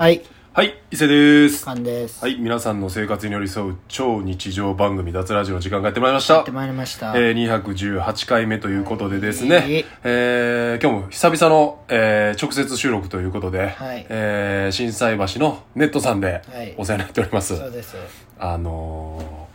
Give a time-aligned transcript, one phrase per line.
[0.00, 0.22] はい、
[0.54, 1.62] はい、伊勢です。
[1.62, 2.22] カンです。
[2.22, 6.36] はい、皆さんの生活に寄り添う超日常番組脱ラジオの時間がやってまいりました。
[6.36, 7.12] やってまいりました。
[7.14, 17.58] えー、218回目ということでですね、はいえー、今日も久々の、えー、直接収録ということで、はいえー、震災橋のネットさんではいお世話になっております。
[17.58, 17.94] そうです。
[18.38, 19.46] あの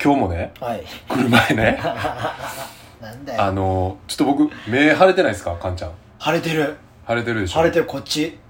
[0.00, 0.84] ー、今日もね、はい。
[1.08, 1.78] 来る前ね、
[3.00, 3.40] なんだよ。
[3.40, 5.92] あのー、ちょっと僕、目腫れてないですかカンちゃん。
[6.18, 6.74] 晴れてる。
[7.06, 8.42] 腫れてるでしょ晴れてる、こっち。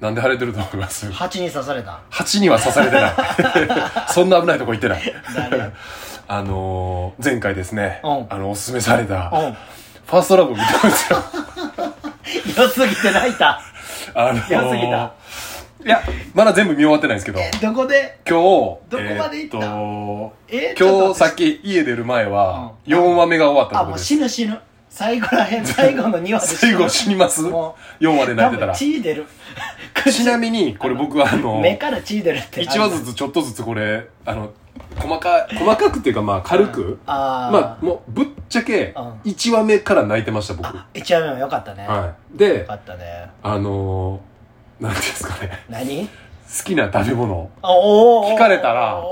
[0.00, 1.10] なんで腫れてると思います？
[1.10, 2.00] 蜂に刺された。
[2.10, 3.12] 蜂には刺されてない。
[4.12, 5.14] そんな危ないとこ行ってない。
[5.34, 5.70] 誰
[6.30, 9.52] あのー、前回ですね、うんあの、おすすめされた、うん。
[9.52, 11.18] ファーストラブ見たんですよ。
[12.64, 13.60] 良すぎて泣いた。
[14.14, 15.12] あの良すぎた
[15.84, 16.02] いや、
[16.34, 18.18] まだ全部見終わってないんですけど、え、どこで？
[18.28, 18.42] 今日、
[18.90, 19.66] どこまで行った？
[19.66, 21.60] えーっえと、今日さっき。
[21.60, 24.04] き家出る前は、うん4話目が終わったあ、もうところです。
[24.06, 24.60] 死ぬ死ぬ。
[24.90, 27.42] 最後らへん、最後の2話で 最後死にます？
[27.42, 28.74] も ?4 話でう、泣いてたら。
[28.74, 29.26] 血出る。
[30.10, 32.62] ちなみに、これ僕はあの、目から血出るって。
[32.62, 34.50] 1話ずつちょっとずつこれ、あの、
[34.96, 40.66] 細かい、細かくっていうかまあ軽く、あーまあもうぶっちゃけうん1話目から泣いてました僕。
[40.66, 41.86] あ、1話目もよかったね。
[41.86, 42.38] はい。
[42.38, 43.30] でよか、ったね。
[43.42, 46.06] あのー、なんていうんですかね、何？
[46.06, 49.02] 好きな食べ物、聞かれたら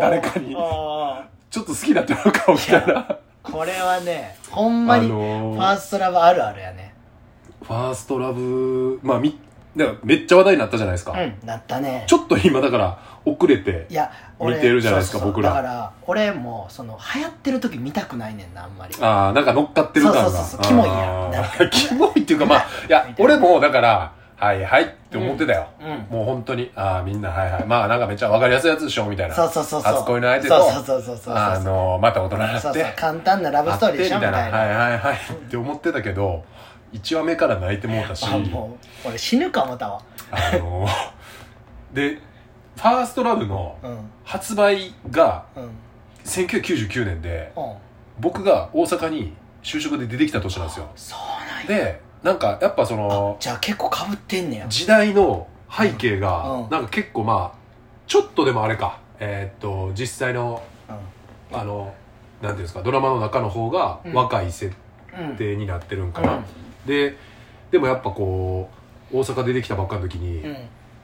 [0.00, 3.16] 誰かにちょっと好きになってもらうかもみたいな。
[3.42, 6.94] これはね、ほんまに、フあのーァーストラブあるあるやね。
[7.62, 9.38] ファーストラブ、まあみ、
[9.76, 11.12] だからめっちゃ話題になったじゃないですか。
[11.12, 12.04] うん、なったね。
[12.06, 18.94] ちょっと今だから遅れてい、や、見てるじゃないですか僕らだから、俺も、その、流行ってる時見たくないねんな、あんまり。
[19.00, 20.24] ああ、なんか乗っかってる感が。
[20.24, 25.68] そうそうそうキモいやんキモいっていうかまあ、 いや俺もだから、はいはいって思ってたよ。
[25.80, 26.16] うん。
[26.16, 27.64] もう本当に、ああ、みんなはいはい。
[27.64, 29.34] まあなんかめっちゃわかりやすいやつでしょみたいな。
[29.36, 29.94] そうそうそうそう。
[29.94, 31.34] 初恋の相手と、そうそうそうそうそう。
[31.36, 34.38] あのー、また大人になって、そうそう、簡単なラブストーリーでしょ、みたいな。
[34.38, 36.44] はいはいはいって思ってたけど
[36.92, 40.02] 1話目から泣いてもうたしあ、もう、俺死ぬか思ったわ。
[40.30, 40.86] あの
[41.92, 42.18] で
[42.76, 43.98] ファーストラブのうん。
[44.24, 45.70] 発売がうん。
[46.24, 47.72] 1999年でうん。
[48.20, 51.84] 僕が大阪に就職で出てきた年なんですよそうなんや。
[51.84, 54.66] でなんかやっぱそのじゃあ結構被ってんねや。
[54.68, 57.58] 時代の背景がうんなんか結構まあ
[58.06, 61.92] ちょっとでもあれかえーっと実際のうあの
[62.40, 64.74] なんていうんですかドラマの中の方がうん若い設。
[65.36, 66.44] 定になってるんかな、うん。
[66.86, 67.16] で
[67.70, 68.70] でもやっぱこ
[69.12, 70.56] う大阪出てきたばっかの時に、うん。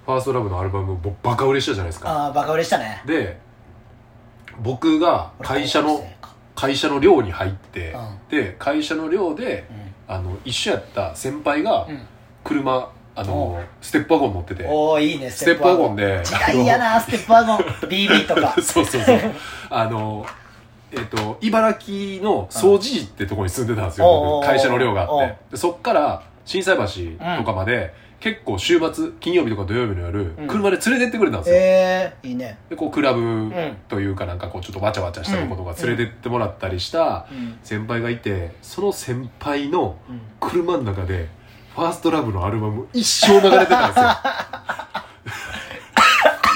[0.06, 3.02] ファーストラブのアルバムぼバカ売れしたじゃないですかああ、バカ売れしたね。
[3.06, 3.38] で
[4.60, 6.02] 僕が会社の
[6.54, 10.14] 会社の寮に入って、うんで会社の寮でうん。
[10.14, 12.00] あの一緒やった先輩がうん。
[12.44, 17.58] 車あのステップワゴン乗ってておー、いいね、ステップワゴンで時代やな、ステップワゴン。
[17.90, 18.54] BB とか。
[18.62, 19.18] そうそうそう
[19.70, 20.24] あの
[20.92, 25.36] えっ、と茨城の総持寺ってとこに住んでたんですよ、会社の寮があって。
[25.52, 26.84] でそっから心斎橋
[27.38, 30.48] とかまで、結構週末金曜日とか土曜日の夜、うん。
[30.48, 32.58] 車で連れてってくれたんですよ、ええ、いいね。
[32.68, 33.76] でこうクラブん。
[33.88, 37.58] というかなんかこうちょっとわちゃわちゃしたとことか連れてってもらったりしたうん。
[37.62, 40.20] 先輩がいてその先輩のうん。
[40.40, 41.28] 車の中で
[41.76, 44.08] ファーストラブのアルバム一生流れてたんですよ。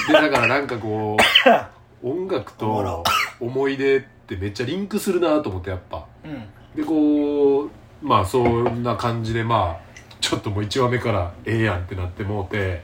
[0.21, 1.15] でだからなんかこ
[2.03, 3.03] う音楽と
[3.39, 6.43] 思い出ってめっちゃリンクするなと思ってやっぱうん。
[6.75, 7.69] でこう
[8.01, 12.81] まあそんな感じでまあちょっともう1話目からええやんってなってもうて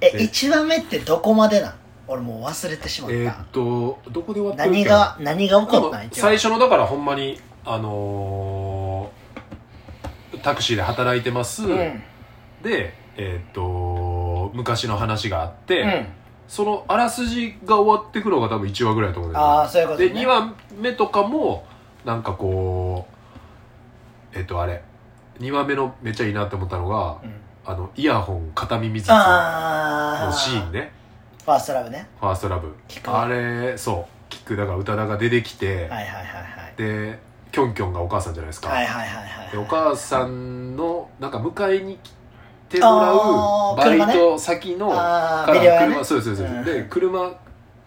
[0.00, 1.74] え、で一話目ってどこまでなん？
[2.08, 3.46] 俺もう忘れてしまっえーたっ。
[3.52, 6.10] とどこで終わってるっ何が、何が起こったん？
[6.10, 12.02] 最初のだからほんまにあのータクシーで働いてます、うん。
[12.62, 16.06] でえーっと昔の話があって、うん。
[16.50, 20.20] そのあらすじが終わってくのが多分1話ぐらいだと思うんだよねああ、そういうことでね。
[20.22, 21.64] 2話目とかも
[22.04, 23.06] なんかこ
[24.34, 24.82] うえっとあれ
[25.38, 27.32] 2話目のめっちゃいいなって思ったのがうん。
[27.64, 30.32] あのイヤホン片耳ずつのああ。
[30.32, 30.90] シーンね
[31.44, 32.08] ファーストラブね。
[32.18, 36.74] ファーストラブ聞くあれそう聞くだから宇多田が出てきて、はいはいはいはい。
[36.76, 37.20] で
[37.52, 39.52] キョンキョンがお母さんじゃないですか、はいはいはいはい。
[39.52, 42.12] でお母さんのなんか迎えに来
[42.70, 46.04] てもらうバイト先のああ、から車。
[46.04, 47.36] そうですそうです、うんで車で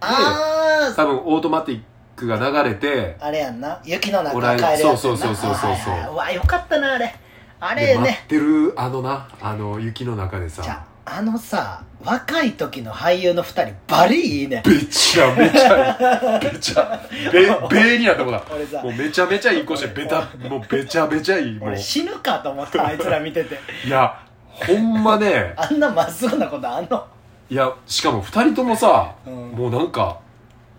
[0.02, 1.82] あ多分オートマティッ
[2.16, 3.80] クが流れてあ、あれやんな。
[3.86, 4.82] 雪の中帰るやつ。
[4.82, 7.16] そうそうそうそうそうはいはいはいうわ、よかったな、あれ。
[7.62, 8.00] あでれね。
[8.00, 14.62] 待ってるあのなあの雪の中でさあ、あのさ、若い時の俳優の二人、バリいいね。
[14.66, 17.00] めちゃめちゃいいめちゃ
[17.72, 23.58] べべになったもんだ俺さもうめちゃめちゃいい子してベタもうべちゃべちゃいいもう俺死ぬかと思った、あいつら見てて。
[23.86, 24.14] いや
[24.54, 25.54] ほんまね。
[25.58, 27.06] あんなまっすぐなことあんの？
[27.50, 29.52] いやしかも二人ともさ、うん。
[29.52, 30.20] もうなんか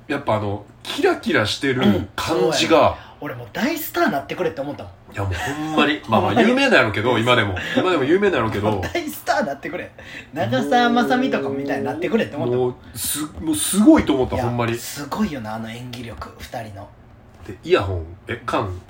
[0.09, 1.83] やっぱあのキラキラしてる
[2.15, 4.93] 感じそうやが、俺もう大スターなってくれって思ったもん。
[5.13, 6.01] いやもうほんまに。
[6.09, 7.55] まあまあ有名なんやろうけど今でも。
[7.77, 8.81] 今でも有名なんやろうけど。
[8.81, 9.91] 大スターなってくれ。
[10.33, 14.77] 長澤まさみとかみたいになってくれって思ったもうすもうすごいと思ったほんまに。
[14.77, 16.89] すごいよなあの演技力2人の。
[17.47, 18.05] でイヤホン。
[18.29, 18.81] え缶。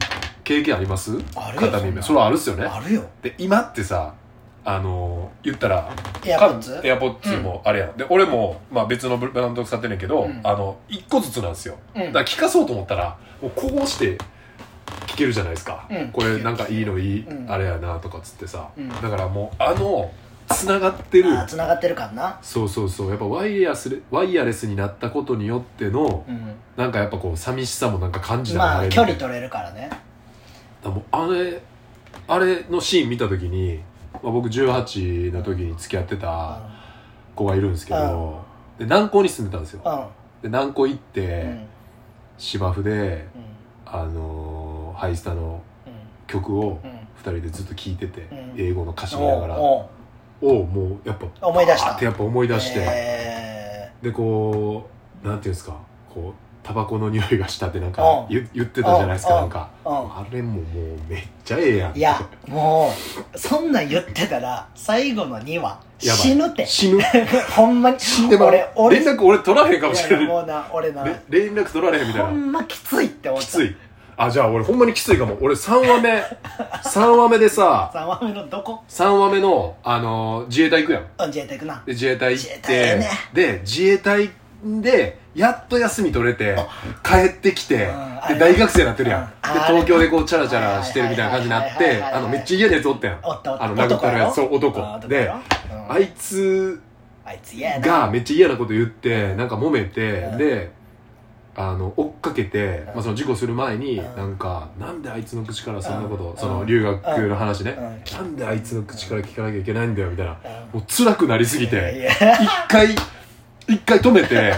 [0.43, 1.13] 経験あります？
[1.37, 2.03] あるよ片耳。
[2.03, 2.65] それはあるっすよね。
[2.65, 3.05] あるよ。
[3.23, 4.15] で今ってさ
[4.67, 5.91] あの言ったら
[6.25, 6.81] エアポッツ？
[6.83, 10.41] エアポッツもあれやん、で俺も、まあ、別のブランド使ってんねんけど、うん。
[10.43, 11.77] あの1個ずつなんですよ。
[11.95, 12.03] うん。
[12.07, 14.17] だから聞かそうと思ったらもうこうして
[15.07, 16.09] 聞けるじゃないですか、うん。
[16.09, 17.51] これなんかいいのいい、うん。
[17.51, 18.89] あれやなとかっつってさ、うん。
[18.89, 20.11] だからもうあの
[20.49, 21.39] つながってる。
[21.39, 22.39] あ繋がってるからな。
[22.41, 23.11] そうそうそう。
[23.11, 26.55] やっぱワイヤスワイヤレスになったことによってのうん。
[26.77, 29.91] なんかやっぱこう寂しさもなんか感じながらまあ距離取れるからね。
[29.91, 30.01] だか
[30.85, 31.61] らもうあれ
[32.27, 33.81] あれのシーン見た時に、
[34.23, 36.29] まあ、僕18の時に付き合ってうた
[36.59, 36.71] ん。
[37.35, 38.45] 子がいるんですけど、
[38.79, 39.83] で南港に住んでたんですよ。
[39.85, 39.93] うん。
[40.43, 41.67] で南港行っうて、ん。
[42.39, 43.45] 芝生でうん。
[43.87, 45.93] あのーハイスタのうん。
[46.27, 46.91] 曲をうん。
[46.91, 48.55] 2人でずっと聴いてて、うん。
[48.57, 49.89] 英語の歌詞見ながらを
[50.41, 51.93] もうやっぱ思い出した。
[51.97, 54.89] ってやっぱ思い出して、えでこ
[55.25, 55.77] うなんていうんですか
[56.13, 56.35] こう
[56.65, 58.29] タバコの匂いがしたってなんかうん。
[58.35, 59.41] 言言ってたじゃないですかうん。
[59.43, 59.69] なんか。
[59.85, 59.95] うん。
[59.95, 60.65] あれももう
[61.09, 61.93] めっちゃええやん。
[61.93, 62.91] ーいやも
[63.35, 66.67] うそんなん言ってたら最後の2話死ぬって。
[66.67, 66.99] 死ぬ。
[67.55, 68.01] ほんまに。
[68.01, 71.05] 死んでまう俺俺連絡俺取らへんかもしれないもうな俺な。
[71.05, 73.47] れ連絡取られへんみたいほなんまきついって思った。
[73.47, 73.77] きつい。
[74.17, 75.37] あじゃあ俺ほんまにきついかも。
[75.41, 76.11] 俺3話目。
[76.85, 81.03] 3話目でさ3話目のどこ？3話目の、あのー自衛隊行くやん。
[81.19, 81.83] うん自衛隊行くな。
[81.85, 83.11] で自衛隊行っ自衛隊やて、ね。
[83.33, 84.31] で自衛隊
[84.81, 86.57] でやっと休み取れて
[87.03, 87.91] 帰ってきて、
[88.29, 89.29] で大学生になってるやん、うん。
[89.55, 94.81] で東京でこうチャラチャラしてるみたいな感じになってあのめっちゃ嫌なやつおったやんあの殴ったるやつそう男。
[95.07, 95.31] で
[95.89, 96.81] あいつ
[97.81, 100.39] がめっちゃ嫌なこと言ってなんか揉めて、うん。
[100.39, 100.73] で
[101.57, 102.87] あの追っかけて、うん。
[102.87, 104.17] まあ、その事故する前に、うん。
[104.17, 106.37] なんかなんであいつの口からそんなこと、うん。
[106.37, 108.17] その留学の話ね、うん。
[108.17, 110.33] なんであいつの口から聞かなきゃいけないんだよみたいな。
[110.33, 110.35] う
[110.77, 110.81] ん。
[110.81, 112.11] もう辛くなりすぎて。
[112.19, 112.89] 一回
[113.69, 114.53] 一回止めて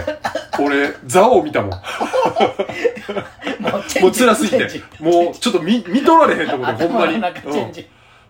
[0.59, 1.71] 俺ザオを見たもん。
[1.71, 1.77] も
[4.07, 4.81] う辛すぎて。
[4.99, 7.17] もうちょっと見見とられへんと思って ほんまに、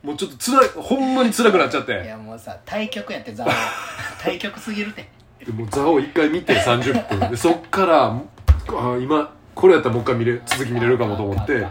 [0.04, 3.52] もうちょっと辛いほんまに辛くなっちゃっいてやもうさ対局やってザワ
[4.22, 5.10] 対局すぎるて。
[5.46, 7.32] でもうザオ一回見て30分。
[7.32, 11.66] でそっからあ今これやったらもう一回見れ続き見れるかもと思って。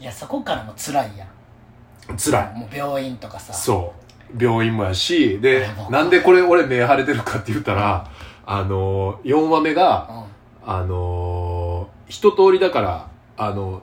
[0.00, 2.16] いやそこからも辛いやん。
[2.16, 2.58] 辛い。
[2.58, 3.52] もう病院とかさ。
[3.52, 4.08] そう。
[4.36, 8.06] 病院もやしでなんでこれ俺目腫れてるかって言ったら
[8.50, 10.08] あのー、4話目が
[10.64, 10.70] うん。
[10.70, 13.82] あのー、一通りだからあの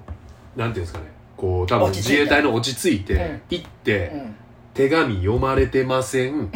[0.56, 1.06] なんていうんですかね。
[1.38, 4.36] こう多分自衛隊の落ち着いて行って、うん。
[4.74, 6.50] 手紙読まれてません、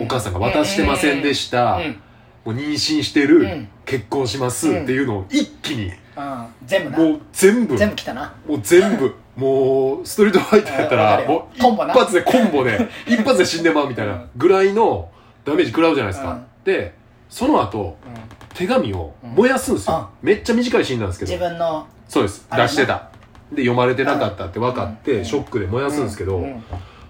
[0.00, 2.00] お母さんが渡してませんでした、うん
[2.44, 3.68] もう妊娠してる、うん。
[3.86, 6.46] 結婚しますっていうのを一気に、うん。
[6.66, 6.98] 全部な。
[6.98, 7.78] もう全部。
[7.78, 8.34] 全部来たな。
[8.46, 9.14] もう全部。
[9.34, 15.10] もうストリートファイターやったらもう一発でコンボで一発で死んでまうみたいなぐらいの
[15.44, 16.94] ダメージ食らうじゃないですか、うんで
[17.28, 18.34] その後うん。
[18.54, 21.32] 手紙を燃やすんですよ、めっちゃ短いシーンなんですけど。
[21.32, 21.86] 自分の。
[22.08, 22.46] そうです。
[22.54, 23.10] 出してた。
[23.50, 25.24] で読まれてなかったって分かって、うん。
[25.24, 26.62] ショックで燃やすんですけど、うん。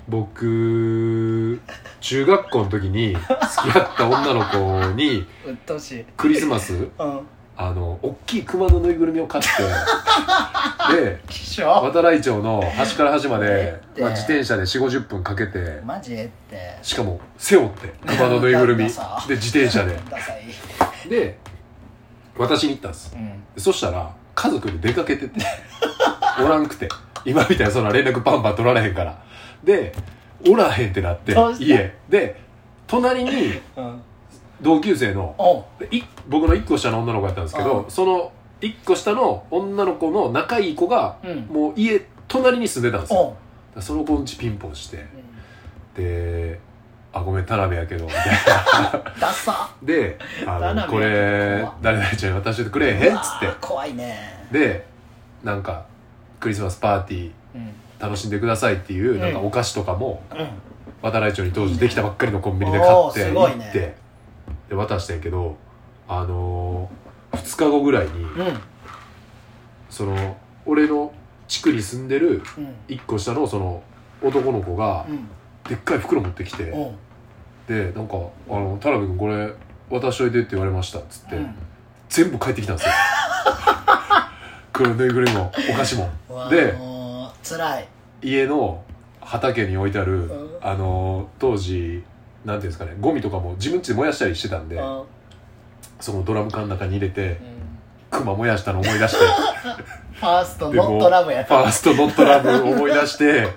[0.09, 1.61] 僕
[2.01, 5.27] 中学校の時に付き合った女の子に
[6.17, 7.21] クリスマスうん
[7.57, 9.49] あの大きい熊のぬいぐるみを買って
[10.93, 11.21] で
[11.63, 16.79] 渡来町の端から端までまあ、自転車で4 5 0分かけてマジえって。
[16.83, 18.85] しかも背負って熊のぬいぐるみ。
[18.85, 18.91] で
[19.37, 19.97] 自転車で。
[21.09, 21.39] で
[22.37, 23.15] 渡しに行ったんです。
[23.15, 23.45] うん。
[23.57, 25.41] そしたら家族で出かけてて
[26.41, 26.89] おらんくて。
[27.25, 29.17] 今みたいにそんな連絡パンパン取られへんから。
[29.63, 29.95] で
[30.49, 31.95] おらへんってなって家。
[32.09, 32.41] で
[32.89, 34.03] 隣にうん
[34.61, 35.35] 同級生の
[36.29, 41.39] 僕の1個下の女の子やったんですけどうんその1個下の女の子の仲いい子がうん。
[41.51, 43.37] もう家隣に住んでたんですよ。
[43.81, 45.05] その子んちピンポンして。
[45.97, 46.05] うん。
[46.05, 46.59] で
[47.13, 48.27] 「あごめん田辺やけど」みたい
[48.93, 49.13] な。
[49.21, 49.69] ダサ。
[49.83, 54.47] で「あのこれ誰々ちゃんに渡してくれへん?」っつっうわー怖いね。
[54.51, 54.87] てで
[55.43, 55.85] なんか
[56.41, 57.71] クリスマスパーティーうん。
[58.01, 59.33] 楽しんでくださいっていううんなん。
[59.33, 60.49] かお菓子とかもうん。
[61.03, 63.95] 渡来町に当時できたばっかりのコンビニで買って行って
[64.69, 65.57] で渡したんやけど
[66.09, 68.61] あのー、2日後ぐらいにうん。
[69.91, 71.13] その俺の
[71.47, 72.75] 地区に住んでるうん。
[72.89, 73.83] 1個下のその
[74.23, 75.29] 男の子がうん。
[75.69, 76.65] でっかい袋持ってきて
[77.67, 78.17] でなんか
[78.51, 79.51] 「あの田辺君これ
[79.89, 81.55] 渡しといて」って言われましたっつって、うん。
[82.09, 82.93] 全部帰ってきたんですよ。
[84.73, 86.11] 黒ぬいぐるみもお菓子も。
[86.51, 86.75] で
[88.21, 88.83] 家の
[89.21, 90.59] 畑に置いてある、うん。
[90.61, 92.05] あの当時
[92.45, 95.03] なんていうんですかねゴミとかも自分家で燃やしたりしてたんで、うん。
[96.01, 97.39] そのドラム缶の中に入れて
[98.11, 99.19] クマ燃やしたの思い出して。
[100.15, 101.59] ファーストノットラブやった。
[101.59, 103.49] ファーストノットラブ思い出して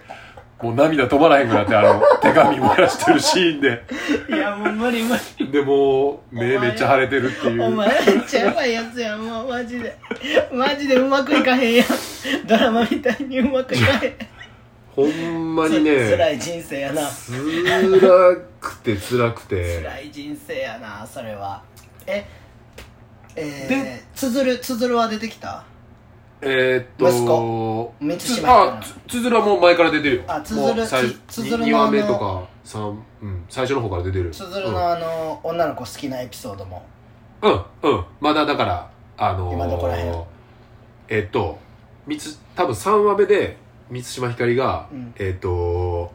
[0.61, 3.83] もう涙止まらへんくなってあの 手紙燃やしてるシーンで。
[4.29, 5.51] いやもう無理無理。
[5.51, 7.63] でもう目めっちゃ腫れてるっていう。
[7.63, 9.95] お前めっちゃやばいやつやんもうマジで。
[10.51, 11.87] マジでうまくいかへんやん。
[12.47, 14.36] ドラマみたいにうまくいかへん
[14.97, 17.01] ほんまにねつ辛い人生やな。
[17.03, 19.83] 辛くて辛くて。
[19.83, 21.61] 辛い人生やなそれは。
[22.07, 22.25] え
[23.35, 25.63] えでー、つづるつづるは出てきた？
[26.41, 27.93] えー、っと息子。
[27.99, 30.23] 満島あつつづるはもう前から出てるよ。
[30.27, 36.83] あつづるつつづるの2話目とか三うん最初の方から出てるつづるのあの、女の子好きなエピソードも。
[37.43, 40.23] うんうん、うん、まだだからあのー、今どこら辺？
[41.09, 41.59] えーっと
[42.55, 43.57] 多分3話目で
[43.89, 45.13] 満島ひかりが、うん。
[45.17, 46.11] えーっと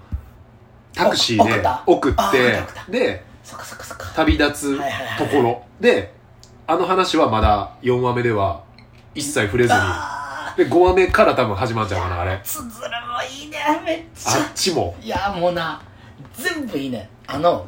[0.95, 1.83] タクシーで送った。
[1.87, 4.13] 送っあ送てでそっかそっかそっか。
[4.15, 5.65] 旅立つはいはいはいところ。
[5.81, 6.13] で
[6.67, 8.63] あの話はまだ4話目では
[9.15, 9.79] 一切触れずに。
[9.81, 12.33] あで5話目から多分始まっちゃうかなあれ。
[12.33, 14.95] ーつづるもいいねめっちっちも。
[15.03, 15.81] いやもうな
[16.35, 17.09] 全部いいね。
[17.27, 17.67] あの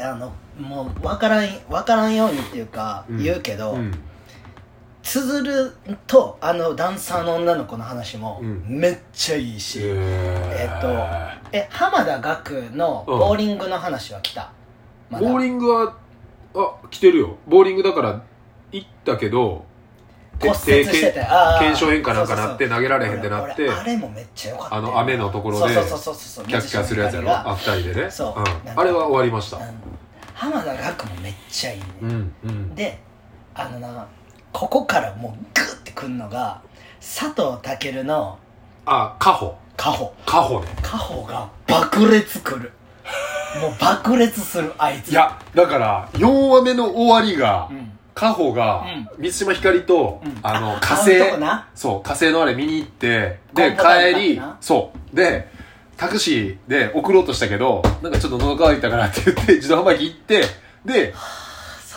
[0.00, 3.22] あのもう分からん分からんようにっていうかうん。
[3.22, 3.92] 言うけど、うん
[5.04, 8.64] つづるとあのダンサーの女の子の話もうん。
[8.66, 10.88] めっちゃいいし、えっと
[11.52, 14.50] え浜田岳のボーリングの話は来た、
[15.10, 15.28] まだ。
[15.28, 15.94] ボーリングは
[16.56, 17.36] あ来てるよ。
[17.46, 18.22] ボーリングだから
[18.72, 19.66] 行ったけど
[20.40, 21.26] 骨折してて。
[21.60, 23.70] 腱鞘炎かなんかなって投げられへんってなって。
[23.70, 24.82] あれもめっちゃ良かったよ。
[24.82, 27.30] あの雨のところでキャッキャするやつやろ？
[27.30, 28.10] あ二人でね。
[28.10, 28.40] そう。
[28.40, 28.80] うん。
[28.80, 29.58] あれは終わりました。
[30.32, 32.74] 浜田岳もめっちゃいいね、うんうん。
[32.74, 32.98] で
[33.54, 34.06] あのな
[34.54, 36.62] ここからもうグッてくんのが
[37.00, 38.38] 佐藤健の
[38.86, 39.56] あカホ。
[39.76, 40.14] カホ。
[40.24, 40.68] カホね。
[40.80, 42.72] カホが爆裂くる。
[43.60, 45.10] もう爆裂するあいつ。
[45.10, 47.90] いやだから4話目の終わりがうん。
[48.14, 48.84] カホが
[49.18, 50.38] 満島ひかりとうん。
[50.44, 51.18] あのあ火星
[51.74, 55.16] そう火星のあれ見に行ってで帰りそう。
[55.16, 55.48] で
[55.96, 60.44] タクシーで送ろうとしたけどなんかちょっと喉乾いたからって言って自動販売機行って
[60.84, 61.12] で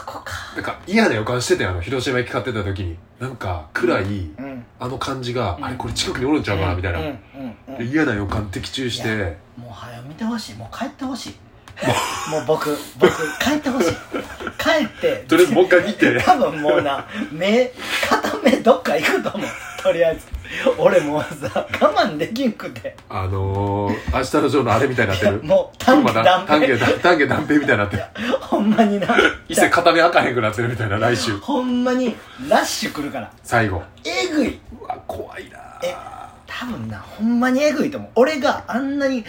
[0.07, 0.33] こか。
[0.55, 2.97] なんか嫌な予感してたよあの広島駅買ってた時に。
[3.19, 4.65] なんか暗いうん。
[4.79, 5.65] あの感じが、うん。
[5.65, 10.55] あれこれ近くにおるんちゃうかなみたいな、嫌な予感的中しいてもう早見てほしい。
[10.55, 11.35] もう帰ってほしい。
[12.31, 13.91] もう僕僕帰ってほしい。
[14.57, 15.25] 帰って。
[15.27, 16.19] とりあえずもう一回見て。
[16.23, 17.71] 多分もうな目
[18.09, 19.47] 片目どっか行くと思う。
[19.83, 20.25] とりあえず
[20.77, 22.95] 俺もうさ我慢できんくて。
[23.09, 25.43] あのー、明日のジョーのあれみたいになってる？
[25.43, 26.27] もう丹下平
[26.99, 28.03] 丹下断平みたいになってる。
[28.41, 29.07] ほんまにな。
[29.47, 31.37] 一切片目開かへんくなってるみたいな来週。
[31.39, 32.15] ほんまに
[32.47, 33.31] ラッシュ来るから。
[33.43, 33.81] 最後。
[34.03, 34.59] えぐい。
[34.81, 35.57] うわ怖いな。
[35.83, 35.95] え
[36.47, 38.11] 多分なほんまにえぐいと思う。
[38.15, 39.23] 俺があんなにっ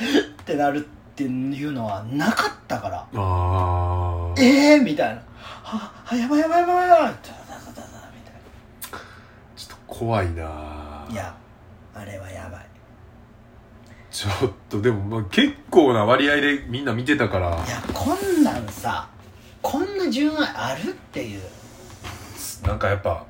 [0.45, 0.81] てなるっ
[1.15, 3.05] ていうのはなかったから。
[3.15, 4.41] あー。
[4.41, 5.23] ええー、みたいな。
[5.65, 7.13] はあやばいやばいやばいやばい。
[7.13, 7.35] みたい
[9.57, 10.51] ちょっと怖いなな
[11.11, 11.35] いや
[11.95, 12.67] あれはやばい。
[14.11, 17.49] ちょっとでも、まあ、結構な割合でみんな見てたから。
[17.49, 19.09] いやこんなんさ
[19.61, 21.43] こんな純愛あるっていう。
[22.65, 23.25] なんかやっぱ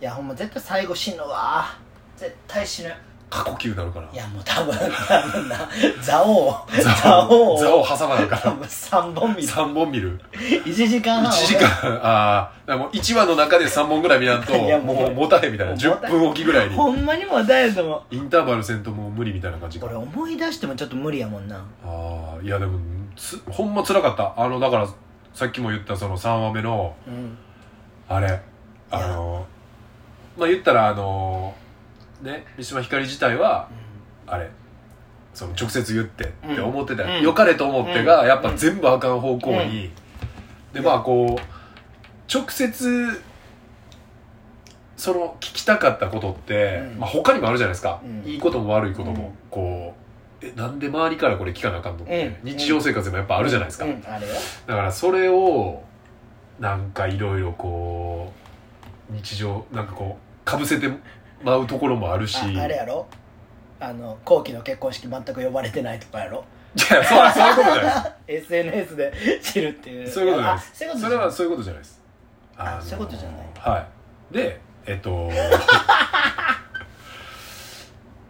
[0.00, 1.76] いやほんま絶対最後死ぬわ。
[2.16, 2.94] 絶対死ぬ
[3.30, 4.08] 過呼吸になるから。
[4.12, 5.56] いやもう多分多分な。
[6.00, 6.66] 座王。
[6.70, 7.54] 座座王。
[7.54, 8.42] を座を挟まないから。
[8.42, 9.48] 多分3本見る。
[9.48, 10.20] 3本見る。
[10.32, 11.68] 1時間1半時間。
[12.02, 15.72] ああもう1話の中で3本ぐらい見やんともう持たへんみたいな。
[15.74, 16.74] もう持た10分おきぐらいに。
[16.74, 19.86] ほんまにもう誰ともインターバルせんともう無理みたいな感じか。
[19.86, 21.56] 俺思い出してもちょっと無理やもんな。
[21.84, 22.78] ああいやでも
[23.16, 24.34] つほんま辛かった。
[24.36, 24.88] あのだから
[25.34, 27.36] さっきも言ったその3話目のうん。
[28.08, 28.40] あれ。
[28.90, 29.46] あの
[30.38, 31.54] まあ言ったらあの
[32.22, 33.68] ね三島ひかり自体は
[34.26, 34.50] あれ
[35.34, 37.02] その直接言ってって思ってた。
[37.02, 37.22] よ、うん。
[37.22, 38.28] 良かれと思ってが、うん。
[38.28, 39.90] やっぱ全部あかん方向に、
[40.72, 43.22] でまあこう直接
[44.96, 46.98] その聞きたかったことって、うん。
[46.98, 48.28] まあ、他にもあるじゃないですか、うん。
[48.28, 49.32] いいことも悪いことも、うん。
[49.48, 49.94] こ
[50.42, 52.50] うえなんで周りからこれ聞かなあかんのって、うん。
[52.50, 55.84] 日常生活でもやっぱあるじゃないですか、だからそれを
[56.58, 58.32] なんかいろいろこ
[59.08, 60.90] う日常なんかこうかぶせて
[61.42, 62.38] まうところもあるし。
[62.38, 63.06] ああれやろ？
[63.80, 66.44] あの後期の結婚式全く呼ばれてないとかやろ？
[66.76, 70.06] いやそうそういうことじゃないで SNS で知るっていう。
[70.06, 70.84] すそういうことじゃないです。
[70.94, 72.02] あそれはそういうことじゃないです。
[72.58, 73.46] のあそういうことじゃない。
[73.58, 73.86] は
[74.30, 74.34] い。
[74.34, 75.30] でえっと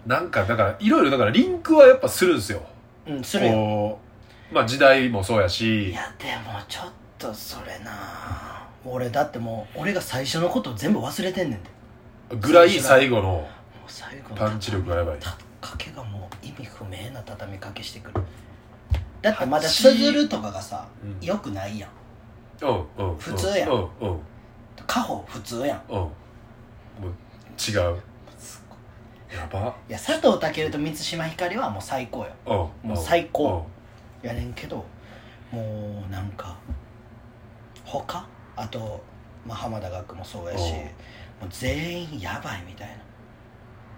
[0.06, 2.62] なんかだからいろいろだからリンクはやっぱするんですよ。
[3.06, 3.98] うんするよ。
[4.50, 6.84] まあ時代もそうやいしやでもちょっ
[7.18, 11.68] とそれな俺だってもう俺が最初のこと全部忘れてんねんで。
[11.68, 11.74] も
[12.36, 13.48] ぐらい最後の
[14.36, 15.18] パンチ力がやばい。
[15.18, 15.30] た
[15.60, 18.22] かけがもう意味不明な畳みかけしてくる。
[19.22, 21.26] だってまだ八すずるとかがさうん。
[21.26, 21.90] よくないやん。
[22.62, 23.70] うんうん普通やん。
[23.70, 24.20] うんうん。
[24.86, 25.82] カホ普通やん。
[25.88, 25.96] うん。
[25.96, 26.12] も
[27.00, 27.04] う
[27.58, 27.96] 違う。
[29.34, 29.74] やば。
[29.88, 32.32] いや佐藤健と満島ひかりはもう最高よ。
[32.84, 33.66] うんもう最高。
[34.22, 34.84] やねんけど
[35.50, 36.56] もうなんか
[37.84, 38.26] 他？
[38.56, 39.02] あと、
[39.46, 40.72] まあ、浜田岳もそうやし。
[40.72, 40.90] うん
[41.40, 42.94] もう全員やばいみたいな。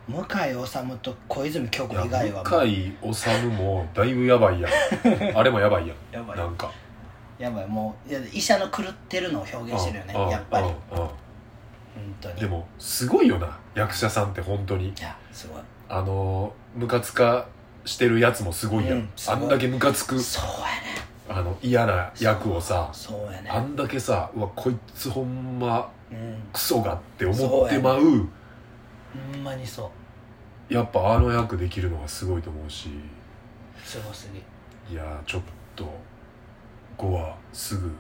[0.09, 4.73] 向井治と小泉京子以外は向井治もだいぶやばいやん。
[5.37, 5.97] あれもやばいやん。
[6.13, 6.39] やばい。
[6.39, 6.71] なんか。
[7.39, 7.67] やばい。
[7.67, 10.67] もういや医者の狂ってるのを表現してるよねうんやっぱり。
[10.91, 11.11] 本
[12.21, 12.41] 当に。
[12.41, 14.89] でもすごいよな役者さんって本当に。
[14.89, 15.63] いやすごい。
[15.89, 17.47] あのムカつか
[17.85, 25.85] してるやつもすごいやん、うんあんだけムカつくそうやねあの嫌な役をさそうやねあんだけさうわこいつほんまうん
[26.53, 28.01] クソがって思ってまう。
[28.01, 28.29] ほん
[29.45, 29.91] まにそ
[30.71, 30.75] う。
[30.75, 32.91] やっぱあの役できるのはすごいと思うし。
[33.85, 34.95] すごすぎ。
[34.95, 35.43] いやーちょっ
[35.77, 35.85] と
[36.99, 37.91] 5話すぐ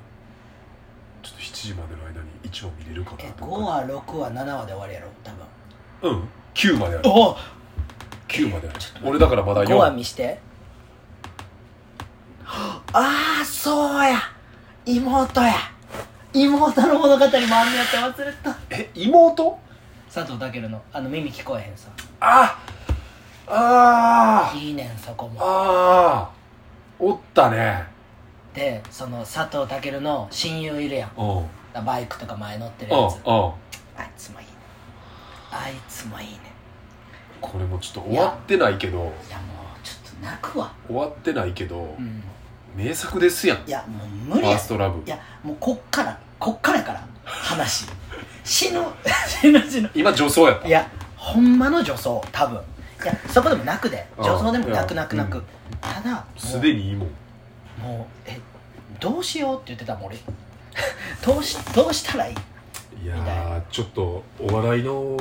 [1.22, 5.32] ちょっと7時までの間に1話見れるかなえと5話6話7話で終わりやろ多
[6.02, 6.12] 分。
[6.12, 6.28] うん。
[6.54, 7.08] 9まである。
[7.08, 7.36] お
[8.28, 8.78] 9まである。
[9.04, 10.40] 俺だからまだ5話4見して。
[12.46, 14.18] ああそうや。
[14.84, 15.54] 妹や
[16.32, 18.56] 妹の物語もあんねやって忘れた。
[18.70, 19.58] え妹？
[20.12, 21.88] 佐藤健のあの耳聞こえへんさ。
[22.20, 22.58] あ
[23.48, 25.40] あいいねんそこあも。
[25.40, 26.30] あ
[26.98, 27.84] おったね。
[28.54, 31.10] でその佐藤健の親友いるやん。
[31.16, 31.38] うん。
[31.38, 31.46] うん
[31.86, 33.14] バイクとか前乗ってるやつ。
[33.24, 33.32] うん。
[33.96, 34.52] あいつもいいね。
[35.52, 36.40] あいつもいいね。
[37.40, 38.98] これもちょっと終わってないけど。
[38.98, 39.16] いやもう
[39.84, 40.72] ちょっと泣くわ。
[40.88, 41.76] 終わってないけど。
[41.76, 42.22] うん
[42.74, 43.58] 名作ですやん。
[43.58, 44.54] フいやもう無理や。
[44.54, 45.02] ァーストラブ。
[45.04, 47.86] いやもうこっからこっからやから話。
[48.44, 48.80] 死ぬ
[49.28, 49.90] 死ぬ死ぬ。
[49.94, 50.68] 今女装やった。
[50.68, 52.60] いやほんまの女装多分。
[53.02, 54.06] いやそこでも泣くで。
[54.18, 55.44] うん女装でも泣く泣くいや泣く
[55.80, 57.08] ただもうすでにいいもん。
[57.82, 58.38] もうえ
[58.98, 60.16] どうしようって言ってたもん俺。
[61.24, 63.04] どうしどうしたらいい？
[63.04, 65.16] いやみたいーちょっとお笑いの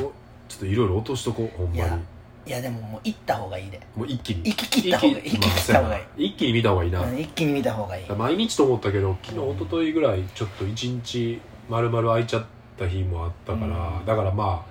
[0.47, 1.77] ちょっといろいろ落としとこうほんまに。
[1.77, 1.97] いや
[2.45, 3.79] いやでももう行った方がいいで。
[3.95, 4.43] もう一気に。
[4.43, 5.23] 行き切った方がいい。
[5.23, 6.25] 行き切った方がいい。
[6.25, 8.09] 一気に見た方がいいな、うん一気に見た方がいい。
[8.09, 12.45] 毎日と思ったけど昨日一昨日ぐらいちょっと一日丸々空いちゃっ
[12.77, 14.05] た日もあったから、うん。
[14.05, 14.69] だからまあ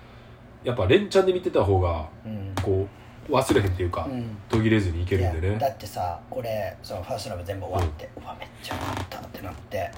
[0.65, 2.55] やっぱ連チャンで見てた方がうん。
[2.63, 2.87] こ
[3.29, 4.37] う忘れへんっていうか、うん。
[4.49, 5.59] 途切れずにいけるんでね。
[5.59, 9.91] だってさ俺そのファーストラブ全部終わって、うわめっちゃよかったってなって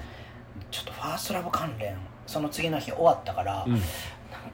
[0.69, 1.95] ちょっとファーストラブ関連
[2.27, 3.73] その次の日終わったから、うん。
[3.73, 3.81] なん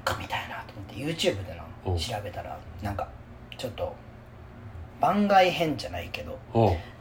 [0.06, 1.64] か見たいなと思って YouTube でな
[1.96, 3.08] 調べたらなんか
[3.58, 3.96] ちょっと
[5.00, 6.38] 番外編じゃないけど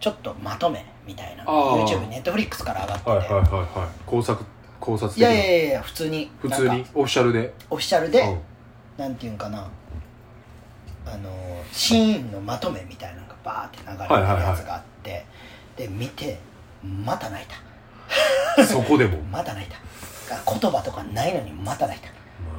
[0.00, 1.44] ちょっとまとめみたいな。
[1.44, 3.88] YouTube ネットフリックスから上がってて、はいはいはいはい。
[4.04, 4.44] 考察
[4.78, 6.84] 考察いやいやいや普通に普通に？
[6.94, 7.54] オフィシャルで？
[7.70, 8.40] オフィシャルで、うん。
[8.98, 9.66] なんていうんかな。
[11.06, 11.30] あの
[11.72, 15.24] シーンのまとめみたいなのがバーって流れてるやつがあって、
[15.76, 16.38] で見て
[16.82, 17.46] また泣い
[18.56, 18.64] た。
[18.64, 19.18] そこでも？
[19.32, 19.78] また泣いた。
[20.28, 22.08] 言葉とかないのにまた泣いた。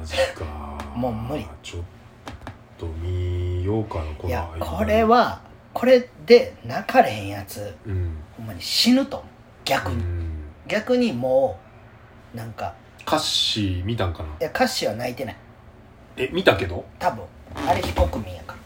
[0.00, 0.44] マジか。
[0.94, 1.46] もう無理。
[1.62, 1.86] ちょっと
[2.86, 4.66] 見ようかなこのいや間。
[4.66, 5.40] これは
[5.74, 7.76] これで泣かれへんやつ。
[7.86, 9.24] うん、ほんまに死ぬと
[9.64, 11.58] 逆に、うん、逆にも
[12.34, 12.74] うなんか
[13.06, 14.28] 歌詞見たんかな？
[14.28, 15.36] いや歌詞は泣いてない。
[16.16, 16.84] え見たけど？
[16.98, 17.24] 多分。
[17.66, 18.58] あれ非国民やから。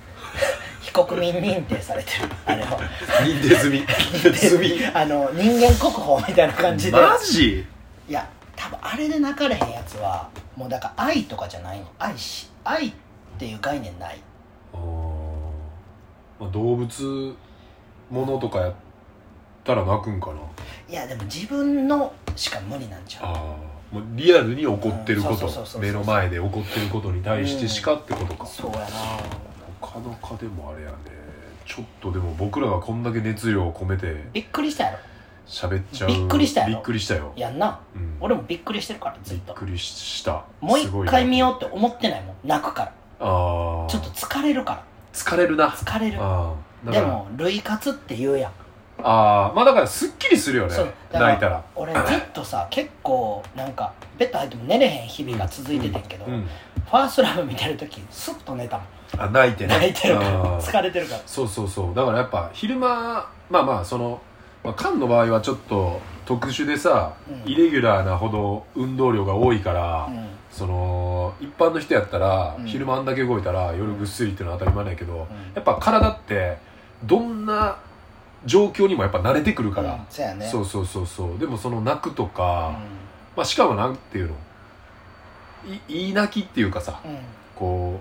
[0.80, 2.28] 非国民認定されてる。
[2.44, 2.78] あれは。
[3.24, 3.86] 認定済み。
[4.34, 4.84] 済み。
[4.94, 7.00] あの人間国宝みたいな感じで。
[7.00, 7.64] マジ？
[8.08, 11.86] いや多分あれで泣かれへんやつはもうだから愛とかじゃないの。
[11.98, 12.92] 愛し愛
[13.42, 14.20] っていう概念ない。
[14.72, 14.80] あー、
[16.38, 17.34] まあ、動物
[18.08, 18.74] ものとかやっ
[19.64, 20.34] たら泣くんかな。
[20.88, 23.24] いやでも自分のしか無理なんちゃう。
[23.26, 23.36] ああ
[23.92, 25.50] もうリアルに起こってること
[25.80, 28.84] 目の前で起こってることに対してしかってことか、そうやな。
[28.84, 28.88] な
[29.82, 30.96] かなかでもあれやね。
[31.66, 34.98] ちょっとでも僕らがこんだけ熱量を込めてびっくりしたやろ。
[35.48, 36.08] 喋っちゃう。
[36.10, 36.74] びっくりしたやろ。
[36.74, 37.80] びっくりしたよ、やんな。
[37.96, 39.52] うん、俺もびっくりしてるからずっと。
[39.52, 40.44] びっくりした。
[40.60, 42.36] もう一回見よううって思ってないもん。
[42.44, 42.92] 泣くから
[43.22, 44.84] ああちょっと疲れるから。
[45.12, 45.68] 疲れるな。
[45.68, 46.18] 疲れる。
[46.90, 48.52] でも類活って言うやん。
[49.04, 50.76] ああまあだからすっきりするよね。
[51.12, 51.62] 泣いたら。
[51.76, 56.42] 俺ずっとさ結構なんかベッド入っても寝れへん日々が続いててんけど、うん。
[56.42, 58.86] ファーストラブ見てる時スッと寝たもん。
[59.18, 59.74] あ泣いてね。
[59.74, 60.60] 泣いてるから。
[60.60, 61.20] 疲れてるから。
[61.26, 61.94] そうそうそう。
[61.94, 64.20] だからやっぱ昼間まあまあその、
[64.64, 67.52] まあ、菅の場合はちょっと特殊でさ、うん。
[67.52, 72.66] イレギュラーなほど運動量が多いから、うんその一般の人やったら、うん。
[72.66, 75.18] 昼間あんだけ動いたら夜ぐっすりっていうのは当たり前なんやけど、うん。
[75.18, 75.26] や
[75.60, 76.58] っぱ体って
[77.04, 77.78] どんな
[78.44, 80.00] 状況にもやっぱ慣れてくるから、うん。
[80.10, 80.46] そね。
[80.46, 81.38] そうそうそうそう。
[81.38, 82.44] でもその泣くとうか、ん。
[83.34, 84.34] まあ、しかもなんていうの
[85.88, 87.18] いいい泣きっていうかさうん。
[87.56, 88.00] こ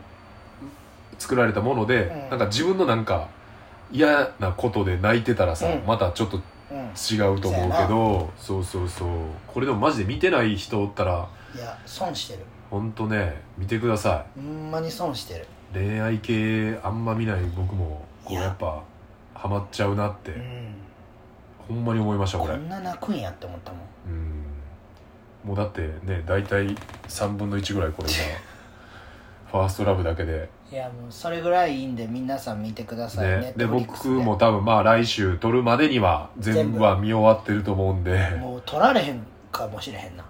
[1.18, 2.30] う作られたもので、うん。
[2.32, 3.30] なんか自分のなんか
[3.94, 5.84] 嫌なことで泣いてたらさ、うん。
[5.86, 6.78] またちょっとうん。
[6.80, 9.10] 違うと思うけどそうそうそう。
[9.48, 12.46] これでもマジで見てない人おったらいや損してる。
[12.70, 15.42] ほんとね見てくださほんまに損してる。
[15.42, 18.44] い恋愛系あんま見ない僕もこういや。
[18.44, 18.84] やっぱ
[19.34, 20.32] ハマっちゃうなって。
[20.32, 20.76] うん。
[21.68, 22.54] ほんまに思いましたこれ。
[22.54, 23.82] こんな泣くんやって思ったもん。
[24.08, 24.44] うん。
[25.44, 26.76] もうだってね大体
[27.08, 28.18] 3分の1ぐらいこれ今。
[29.52, 30.50] ファーストラブだけで。
[30.72, 33.28] いやもうそれぐらいいいんで皆さん見てください。
[33.28, 33.40] ね。
[33.48, 38.38] ねで僕も多分まあ来週撮るまでには全部は見終わってると思うんで。
[38.40, 40.24] もう撮られへんかもしれへんな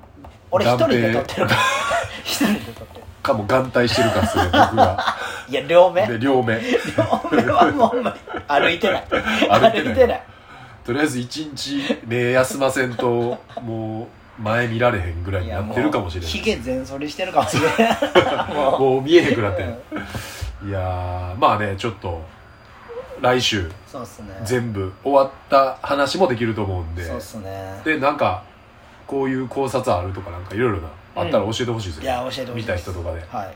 [0.52, 1.62] 俺一人で撮ってるから。
[2.24, 3.02] 一人で撮ってる。
[3.24, 5.16] かも眼帯してるかっすね僕が
[5.48, 6.06] いや両目。
[6.08, 6.60] で両目。
[6.62, 9.04] 両目はもうほんまに歩いてない。
[9.50, 10.08] 歩いてない。
[10.08, 10.24] ない
[10.86, 14.08] とりあえず一日目休ませんとも
[14.40, 19.76] う前見られへんぐらいになってるかもしれないひげ全剃りしてるかもしれない もう見えへんくなってる。
[20.62, 20.70] うん。
[20.70, 22.22] いやーまあねちょっと
[23.22, 24.30] 来週そうっすね。
[24.44, 27.06] 全部終わった話もできると思うんで。
[27.06, 27.82] そうっすね。
[27.86, 28.44] でなんか
[29.12, 33.22] こういう考察あるとかなんかいろいろなあったら教えてほしいですよ、いや教えてほしい見た人とかで。
[33.30, 33.54] はい。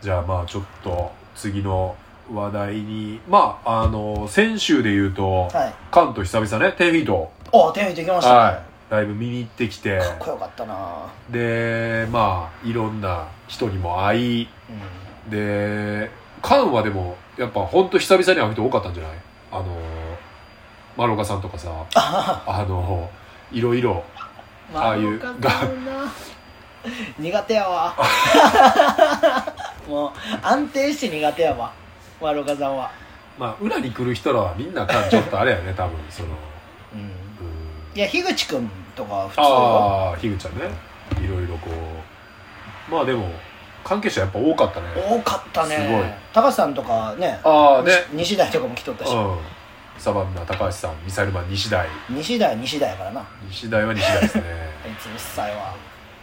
[0.00, 1.94] じゃあまあちょっと次の
[2.32, 3.20] 話題に。
[3.28, 5.74] まああの先週で言うと、はい。
[5.90, 6.74] 関東久々ね。
[6.78, 8.62] 10フィートお手拭いてきましたね、はい。
[8.88, 9.98] ライブ見に行ってきて。
[9.98, 11.12] かっこよかったな。
[11.28, 14.48] でまあいろんな人にも会い。
[15.26, 15.30] うん。
[15.30, 19.12] でカンはでもやっぱ本当久々に会う人多かったんじゃない？
[19.52, 19.66] あの
[20.96, 21.70] 丸岡さんとかさ。
[21.94, 23.10] あ あの
[23.52, 24.02] いろいろ
[24.74, 25.20] ああいう。
[27.18, 27.94] 苦手やわ。
[29.88, 30.10] もう
[30.42, 31.72] 安定して苦手やわ。
[32.20, 32.90] 丸岡さんは。
[33.38, 36.28] まあ裏に来る人らはみんなちょっとあれやね多分その。
[36.94, 37.00] うん。
[37.00, 37.08] うん。
[37.94, 39.46] いや樋口君とかは普通よ。
[39.46, 40.64] ああ樋口ちゃんね。
[41.20, 41.70] いろいろこ
[42.90, 42.92] う。
[42.92, 43.28] まあでも
[43.84, 44.86] 関係者やっぱ多かったね。
[44.96, 45.76] 多かったね。
[45.76, 46.04] すごい。
[46.32, 47.92] 高橋さんとかねああね。
[48.12, 49.38] 西西大とかも来とったし、うん
[49.98, 53.20] サバンナ高橋さんミサイルマン西大西大西大やからな。
[53.20, 54.42] あ西大は西大ですね。
[54.86, 55.74] いつうっさいわ。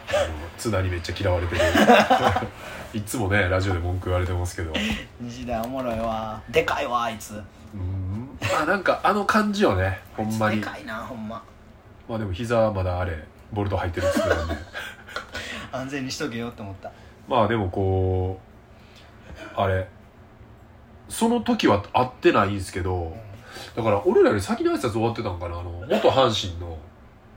[0.09, 1.61] あの津田にめっちゃ嫌われてる。
[2.93, 4.73] いつもねラジオで文句言われてますけど。
[5.19, 6.41] 西大おもろいわ。
[6.49, 7.41] でかいわあいつ。
[7.73, 8.37] うん。
[8.41, 9.99] まあなんかあの感じよね。
[10.15, 10.61] ほんまに。
[10.61, 11.41] でかいなほんま。
[12.07, 13.17] まあでも膝はまだあれ
[13.51, 14.55] ボルト入ってるっつってたんで。
[15.71, 16.91] 安全にしとけよって思った。
[17.27, 18.39] まあでもこ
[19.57, 19.87] うあれ。
[21.09, 23.15] その時は会ってないんですけど
[23.75, 26.77] だから俺らより先に挨拶終わってたんかなあの元阪神の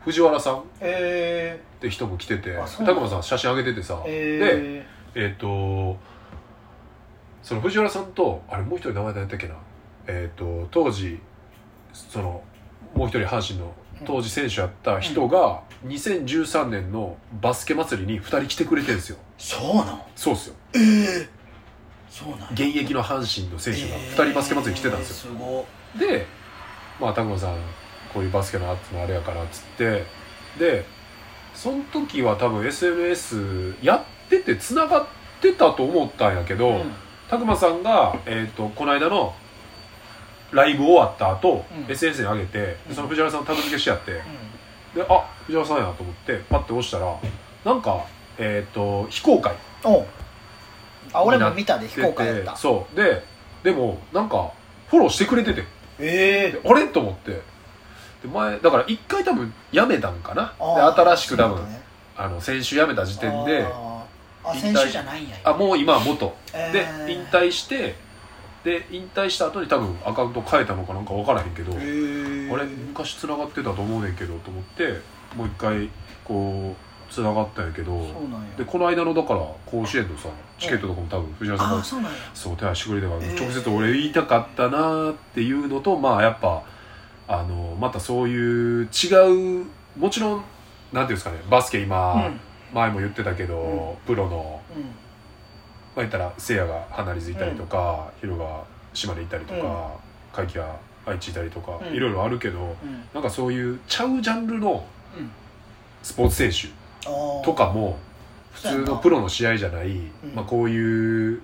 [0.05, 4.47] 藤原さんっえて人も来ててあそうなん磨さん写真上げててさ、ー、で
[4.79, 5.97] ええっ、と
[7.43, 9.55] その藤原さんとあれもう一人名前何やったっけな
[10.07, 11.19] えっ、と当時
[11.93, 12.43] その
[12.95, 13.73] もう一人阪神の
[14.05, 19.17] 当時選手やった人が2013年のバスケ祭りに2人来てくれてるんですよ。
[19.39, 20.01] ー、そうなん？
[20.15, 20.55] そうっすよ。
[20.75, 21.29] え
[22.53, 25.67] 現役の阪神の選手が2人バスケ祭りに来てたんですよ、すご
[25.99, 26.27] で
[27.01, 27.57] まあ拓磨さん
[28.13, 30.05] こういうバスケのあのあれやからっつって
[30.59, 30.85] で
[31.55, 35.07] その時は多分 SNS やっててつながっ
[35.41, 36.93] てたと思ったんやけど、うん。
[37.29, 39.35] 拓磨さんが、えー、とこの間の
[40.53, 41.91] ライブ終わった後、うん。
[41.91, 44.13] SNS に上げてその藤原さんタグ付けしちゃって、
[44.95, 47.19] であ藤原さんやと思ってパッて押したら
[47.65, 48.05] なんか
[48.39, 49.55] えっ、と非公開
[51.13, 52.57] あ俺も見たで非公開やった。
[52.57, 52.97] そう。
[52.97, 53.23] で
[53.63, 54.53] でもなんか
[54.89, 55.65] フォローしてくれてて。
[55.99, 56.87] えであれ？
[56.89, 57.33] と思って。
[57.33, 57.41] で
[58.33, 60.55] 前だから一回多分辞めたんかな。
[60.59, 61.81] ー、で新しく多分ね
[62.17, 63.65] あの先週辞めた時点で。
[63.65, 63.97] あー。
[64.49, 66.37] あ引退選手じゃないんやあもう今は元。
[66.53, 67.97] えでー引退して
[68.63, 72.65] で引退した後に多分アカウント変えたのかなんか分からへんけど、えー、あれ？
[72.65, 75.01] 昔つながってたと思うねんけどと思って
[75.35, 75.91] もう一回
[76.25, 76.86] こう
[77.17, 77.99] つながったんやけど
[78.59, 82.01] でこの間のだから甲子園のさチケットとかも多分藤原さんがあそう
[82.35, 83.41] そう手配してくれてから、えー。
[83.41, 86.63] 直接俺言いたかったなーっていうのとまあやっぱ
[87.29, 90.45] あのまたそういう違うもちろん
[90.93, 92.41] なんていうんですかねバスケ今、うん。
[92.73, 94.83] 前も言ってたけど、うプロのうん。
[94.83, 94.89] ま
[95.97, 99.93] あ言ったらせいやが離れずいたりとか、ヒロが島根いたりとか、
[100.33, 100.77] 海輝が
[101.07, 101.95] 愛知いたりとか、うん。
[101.95, 103.05] いろいろあるけどうん。
[103.15, 104.85] なんかそういうちゃうジャンルの
[105.19, 105.31] うん。
[106.03, 106.86] スポーツ選手
[107.45, 107.99] とかも
[108.53, 110.11] 普通のプロの試合じゃない、ん。
[110.35, 111.41] まあ、こういう、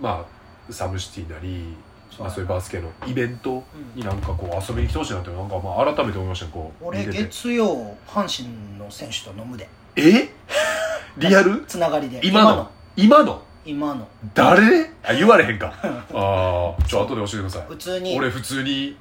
[0.00, 0.24] ま
[0.68, 1.74] あ、サムシティなり、
[2.18, 4.00] まあ、そういうバスケのイベントうん。
[4.00, 9.68] になんかこう遊びに来てほしいなってなんかまあ改めて思いましたねこう俺月曜阪神の選手と飲むで。
[9.96, 10.28] え？
[11.18, 11.64] リアル？
[11.66, 12.20] つながりで。
[12.22, 12.70] 今の？
[12.96, 13.42] 今の。
[13.64, 14.06] 今の？
[14.34, 14.90] 誰？
[15.02, 15.72] あ言われへんか。
[15.82, 17.62] ああちょ後で教えてください。
[17.68, 18.16] 普通に。
[18.18, 18.96] 俺普通に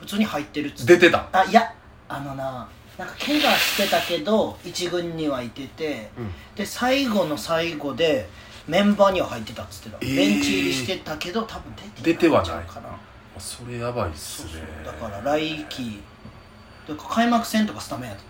[0.00, 0.96] 普通に入ってるっつって。
[0.96, 1.26] 出てた。
[1.32, 1.72] あいや
[2.08, 2.68] あのな
[2.98, 6.30] なんか怪我してたけど一軍にはいてて、うん。
[6.56, 8.28] で最後の最後で
[8.66, 10.16] メンバーには入ってたっつってた、えー。
[10.16, 12.88] ベンチ入りしてたけど多分出て出てはないんちゃうかな。
[13.38, 14.62] それやばいっすね。
[14.84, 16.00] だから来季
[16.88, 18.28] で開幕戦とかスタメンやったと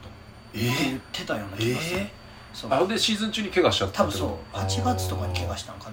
[0.54, 2.12] え言ってたような気がする、え
[2.52, 2.72] そう。
[2.72, 4.56] あでシーズン中に怪我しちゃった多分そう。
[4.56, 5.90] 8月とかに怪我したんか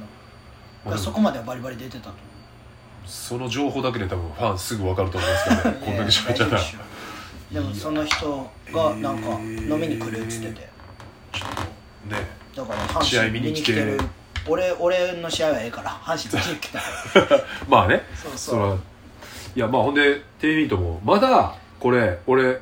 [0.86, 0.98] な。
[0.98, 2.18] そこまではバリバリ出てたと思
[3.08, 5.78] その情報だけで多分ファンすぐ分かると思いますけどね。
[5.82, 6.62] うこんだけ喋っちゃったら
[7.52, 10.70] でもその人がなんか飲みに来るっつってて。
[11.32, 11.50] ちょっ
[12.10, 12.28] とね。
[12.56, 14.00] だから阪試合神見見に来てる。
[14.48, 16.80] 俺俺の試合はええから阪神見に来た
[17.68, 18.04] まあね。
[18.16, 22.60] そうそそうらいやまあほんでテイミートもまだこれ俺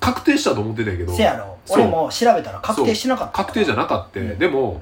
[0.00, 1.14] 確定したと思ってたけど。
[1.14, 1.56] せやろ。
[1.68, 4.38] 俺も調べたら確定しなかった確定じゃなかった、うん。
[4.38, 4.80] でも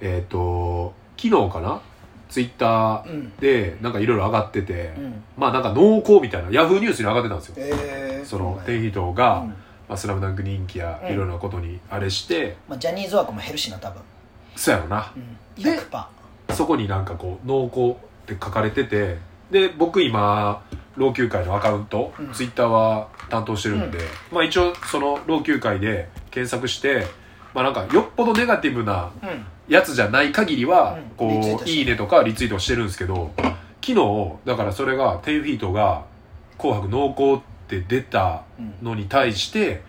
[0.00, 1.80] えっ、と昨日かな
[2.28, 3.32] ツイッターうん。
[3.36, 5.22] でなんかいろいろ上がってて、うん。
[5.36, 7.54] まあなんか濃厚みたいなヤフーニュースに上がってたんですよ。
[7.58, 9.48] ええそのテイヒートが、うん。
[9.88, 11.12] まあ、スラムダンク人気やうん。
[11.12, 14.02] いろいろなことにあれして、まあ、ジャニーズ枠も減るしな多分、
[14.56, 15.12] そうやろな。
[15.16, 16.06] うん、で100%
[16.54, 18.00] そこになんかこう濃厚
[18.32, 19.18] って書かれてて
[19.50, 20.62] で僕今
[20.96, 22.32] 老朽会のアカウント、うん。
[22.32, 23.98] ツイッターは担当してるんで、
[24.32, 27.06] まあ一応その老朽会で検索して
[27.54, 33.32] まあなんかよっぽどネガティブなうんやつじゃない限りはこう「トしていいね」とかリツイートしてるんですけど
[33.84, 36.02] 昨日だからそれが10フィートが
[36.58, 38.74] 「紅白濃厚」って出たうん。
[38.82, 39.82] のに対して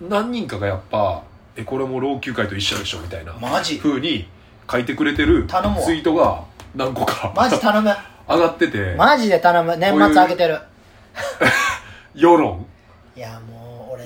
[0.00, 1.22] 何人かがやっぱ
[1.56, 3.78] 「えこれも老朽会と一緒でしょ」みたいなマジ？
[3.78, 4.26] 風に
[4.70, 6.42] 書いてくれてるツイートが
[6.74, 7.90] 何個かマジ頼む。
[8.28, 8.94] 上がってて。
[8.96, 9.76] マジで頼む。
[9.76, 10.60] 年末開けてる。
[12.14, 12.64] 世論。
[13.16, 13.40] いや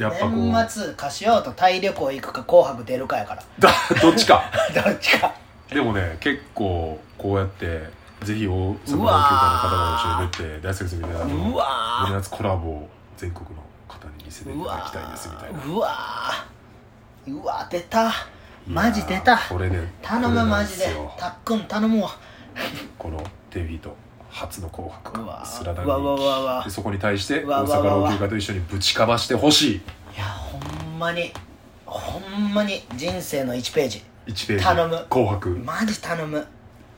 [0.01, 0.31] もう俺やっぱこう。
[0.31, 3.43] 年末歌唱とタイ旅行行くか紅白出るかやから。
[3.59, 4.45] だどっちか。
[4.75, 5.33] どっちか。
[5.69, 7.89] でもね結構こうやって
[8.23, 13.57] ぜひ大阪老朽会の方々と一緒に出て大作戦みたいなうのわ胸熱コラボを全国の
[13.89, 15.59] 方に見せていただきたいですみたいな。
[15.59, 15.73] ー。
[15.73, 17.43] うわー。
[17.43, 18.13] うわ出た。
[18.67, 19.37] マジ出た。
[19.37, 20.87] これね頼むマジで。
[21.19, 22.11] たっくん頼むわ。
[22.99, 23.97] このテンフィート
[24.35, 25.21] 初の紅白。
[25.21, 25.47] うわー。
[25.47, 26.65] スラダンうわうわうわうわ。
[26.65, 29.75] でそこに対してう大阪老朽化と一緒にぶちかましてほしい。
[29.77, 29.81] い
[30.19, 31.33] やほんまに
[31.87, 34.03] ほんまに人生の1ページ。
[34.27, 34.65] 1ページ。
[34.65, 35.07] 頼む。
[35.09, 35.51] 紅白。
[35.51, 36.45] マジ頼む。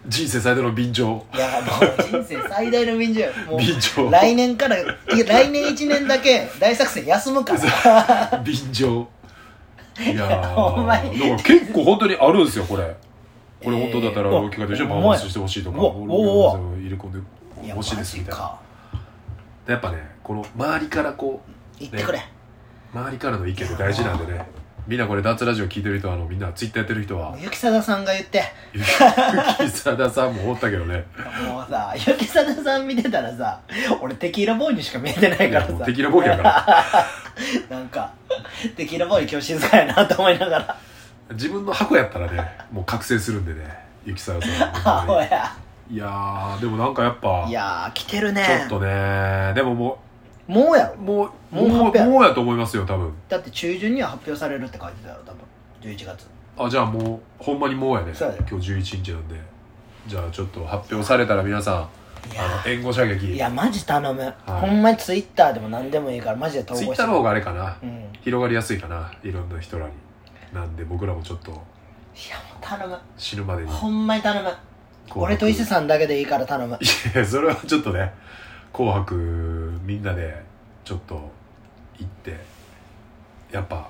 [0.08, 1.26] 人生最大の便乗。
[1.34, 3.32] いやもう人生最大の便乗よ。
[3.50, 4.10] もう便乗。
[4.10, 4.94] 来年からいや
[5.26, 8.38] 来年1年だけ大作戦休むから。
[8.42, 9.08] 便乗。
[9.98, 11.18] いやー ほんまに。
[11.42, 12.96] 結構本当にあるんですよこれ
[13.66, 18.60] これ本当だったらえー老朽化と一緒にパフォーマンスしてほしいとかうわおおお入れ込んでほしいですみたいな。
[19.66, 22.24] やっぱねこの周りからこう言ってくれ、
[22.94, 24.46] 周りからの意見って大事なんでね。
[24.86, 28.44] みんなこれダーツラジオ聞いてる人はあのみんなツイッターやってる人はゆきさださんが言って。
[28.72, 31.04] ゆきさださんもおったけどね。
[31.48, 33.62] もうさゆきさださん見てたらさ
[34.00, 35.72] 俺テキーラボーイにしか見えてないいからさ。
[35.72, 37.06] やもう敵のボケやから。
[37.68, 38.12] なんか
[38.76, 40.78] テキーラボーイ今日静かやなと思いながら
[41.32, 44.36] 自分の箱やったらね もう覚醒するんでねゆきさん。
[44.36, 44.38] あ
[45.06, 45.56] 本当におや。
[45.88, 49.98] いやーでもなんかやっぱいやー来てるちねょっとねでもも
[50.46, 50.94] もうやろ。
[50.94, 53.12] うもうもうもうやと思いますよ多分。
[53.28, 55.92] だって中旬には発表されるって書いてたよ多分。
[55.92, 56.26] 11月。
[56.58, 58.14] あじゃあもうほんまにもうやね。
[58.14, 58.44] そうやで。
[58.48, 59.40] 今日11日なんで。
[60.06, 61.88] じゃあちょっと発表されたら皆さん
[62.32, 63.32] いやあの援護射撃。
[63.32, 64.50] いやマジ頼む、い。
[64.50, 67.76] ほんまにツイッターでも何でもいいからマジで投稿ツイッターの方があれかな。
[67.82, 67.88] うん。
[67.88, 69.10] い広がりやすいかな。
[69.22, 69.92] いろんな人らに
[70.52, 71.62] なんで僕らもちょっとやもう
[72.60, 72.98] 頼む。
[73.16, 74.48] 死ぬまでにほんまに頼む。
[74.48, 74.56] 紅
[75.08, 75.20] 白。
[75.20, 76.78] 俺と伊勢さんだけでいいから頼む。
[76.80, 78.12] いやそれはちょっとね
[78.72, 80.42] 「紅白」みんなで
[80.84, 81.14] ちょっと
[81.98, 82.36] 行って
[83.52, 83.88] やっぱ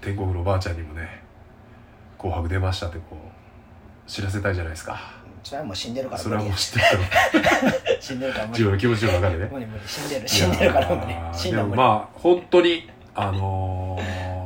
[0.00, 1.22] 天国のおばあちゃんにもね
[2.18, 4.98] 「紅白出ました」ってこう知らせたいじゃないですか。
[5.44, 9.48] それはもう死んでるからそれはもう知ってるから 死んでるから無自理分の気持ちの中でね。
[9.50, 11.12] 無理無理死んでる死んでるから無理。
[11.12, 14.37] いやー死んだら無理、でもまあ本当にあのー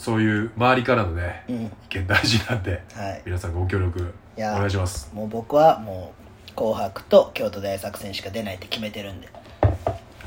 [0.00, 1.64] そういう周りからのねうん。
[1.66, 3.22] 意見大事なんではい。
[3.26, 5.10] 皆さんご協力お願いします。
[5.12, 6.14] もう僕はも
[6.48, 9.28] う「紅白」と京都大作戦しか出ないって決めてるんで。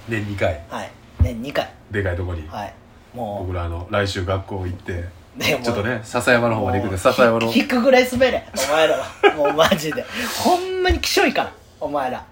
[0.08, 0.62] 年2回。
[0.70, 0.92] はい。
[1.22, 1.72] 年2回。
[1.90, 2.48] でかいとこに。
[2.50, 2.74] はい。
[3.16, 5.06] も僕らあの来週学校行って
[5.42, 7.52] ちょっとね笹山の方まで行くんで笹山の。
[7.52, 9.06] 引くぐらい滑れお前らは。
[9.36, 10.06] もうマジで。
[10.44, 12.24] ほんまにきしょいからお前ら。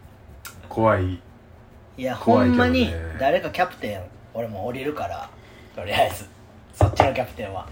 [0.70, 1.14] 怖い。
[1.14, 2.46] いやね。
[2.46, 4.02] んまに誰かキャプテン
[4.36, 5.28] 俺も降りるから
[5.76, 6.30] とりあえず
[6.74, 7.68] そっちのキャプテンは。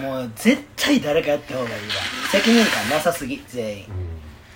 [0.00, 1.80] もう絶対誰かやった方がいいわ。
[2.30, 3.84] 責任感なさすぎ全員。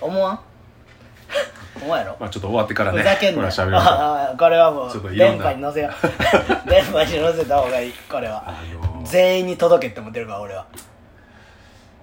[0.01, 0.09] うん。
[0.09, 0.39] 思わん？
[1.81, 2.17] 思わんやろ？
[2.19, 2.99] まあちょっと終わってからね。
[2.99, 5.91] ふざけんなこれはこれはもう電波に乗せよう。
[6.69, 7.93] 電波に乗せた方がいい。
[8.09, 8.43] これは。
[8.47, 9.05] あのー。
[9.05, 10.65] 全員に届けって思ってるから俺は。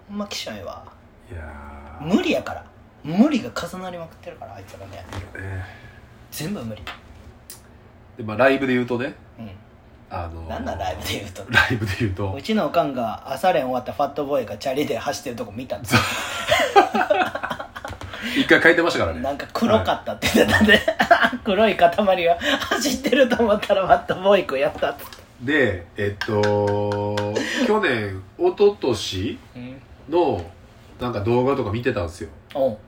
[0.08, 0.84] ほんまきしょいわ
[1.30, 2.04] いやー。
[2.14, 2.64] 無理やから。
[3.02, 5.64] 無理が重なりまくってるからあいつらねね
[6.30, 6.82] 全部無理。
[8.18, 9.06] でまあライブで言うとね。
[9.06, 9.14] うん
[10.14, 11.42] あのーなんなんライブで言うと。
[11.48, 12.34] ライブで言うと。
[12.34, 16.00] うちのおかんが朝練終わったファットボーイがチャリで走ってるとこ見たんですよ。
[18.36, 19.20] 一回書いてましたからね。
[19.20, 20.78] なんか黒かったって言ってたんで、
[21.44, 24.94] 黒い塊が走ってると思ったらまたボーイ君やったっ
[25.40, 27.16] でえっと
[27.66, 30.44] 去年一昨年うんの
[31.00, 32.28] なんか動画とか見てたんですよ。
[32.54, 32.78] おう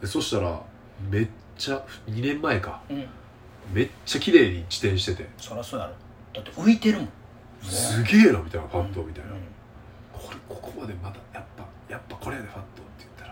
[0.00, 0.60] でそしたら
[1.10, 1.26] めっ
[1.56, 2.80] ちゃ2年前か。
[2.90, 3.06] うん。
[3.72, 5.28] めっちゃ綺麗に自転してて。
[5.38, 5.92] そりゃそうやろ
[6.42, 7.08] だって浮いてるもん。
[7.62, 9.38] すげえなみたいなファットみたいな、うん。
[10.12, 13.30] これここまでまたやっぱやっぱこれやでファットって言ったら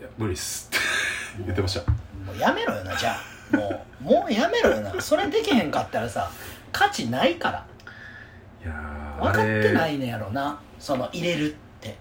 [0.00, 1.90] いや無理っすって言ってました。
[1.90, 3.16] もうやめろよなじゃ
[3.52, 3.56] あ。
[3.56, 5.00] もうもうやめろよな。
[5.00, 6.30] それできへんかったらさ
[6.72, 7.66] 価値ないから。
[8.62, 10.60] いやー分かってないねやろな。
[10.78, 11.96] その入れるって。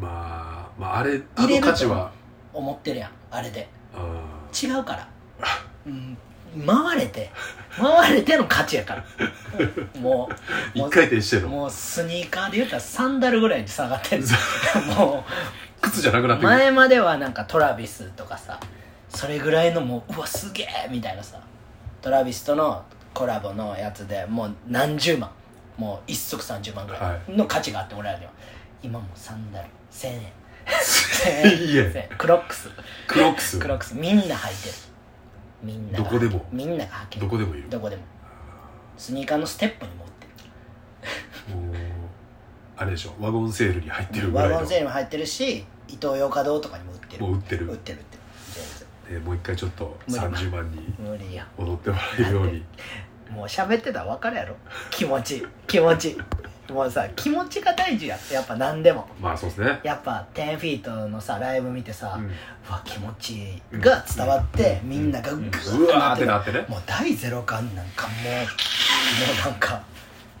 [0.00, 2.12] まあまああれあ入れるとの価値は
[2.52, 3.68] 思ってるやんあれで。
[3.94, 5.08] うん違うから、
[5.86, 6.16] うん、
[6.66, 7.30] 回れて
[7.76, 9.04] 回れての価値やから。
[10.00, 10.28] も
[10.74, 14.24] うも 一回転してうんのもうスニーカーで言ったらサンダルぐらいに下がってる
[14.96, 15.24] も
[15.80, 16.56] 靴じゃなくなっうてくる。
[16.58, 18.58] 前まではなんかトラビスとかさ
[19.08, 21.38] それぐらいのもううわすげえみたいなさ
[22.02, 25.30] トラビスとのコラボのやつでもう何十万
[25.76, 28.30] もう一足30万ぐらいの価値があって俺らには
[28.82, 30.20] 今もうサンダル1000円。
[31.58, 31.82] いいえ。
[31.82, 32.08] 1000円。
[32.18, 32.68] クロックス。
[33.06, 33.58] クロックス。
[33.58, 33.94] クロックス。
[33.94, 34.74] みんな履いてる
[35.62, 36.44] みんながどこでも。
[36.52, 37.26] みんなが履ける。
[37.26, 37.68] どこでもいる。
[37.68, 38.02] どこでも。
[38.96, 40.26] スニーカーのステップに持って。
[41.54, 41.74] もう
[42.76, 43.14] あれでしょ。
[43.20, 47.24] ワゴンセールに入ってるるぐらいゴンセールも入ってるしイトーヨーカドーとかにも売ってる。
[47.24, 47.66] もう売ってる。
[47.66, 48.16] 売ってる売って。
[49.12, 52.64] るでもう一回ちょっと無理30万に全然無理ってもらえるように。
[53.30, 54.56] もう喋ってたら分かるやろ。
[54.90, 56.16] 気持ち気持ち
[56.70, 59.06] もうさ気持ちが大事ややっぱ何でも。
[59.20, 59.80] まあそうですね。
[59.82, 62.28] やっぱ10フィートのさライブ見てさ、ううん
[62.70, 66.66] わ気持ちが伝わって、みんながグーってるなってね。
[66.68, 68.40] もう第ゼロ感なんかもうも
[69.48, 69.82] うなんか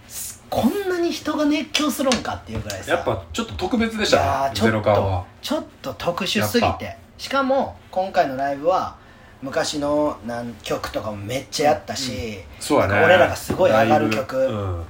[0.06, 2.92] すこんなに人が熱狂するんかっていうぐらいさ。
[2.92, 5.24] やっぱちょっと特別でしたねゼロ感は。
[5.40, 6.96] ちょっと特殊すぎて。
[7.16, 8.96] しかも今回のライブは
[9.42, 13.04] 昔の何曲とかもめっちゃやったし、そうやね。
[13.04, 14.84] 俺らがすごい上がる曲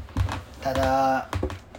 [0.69, 1.29] ただ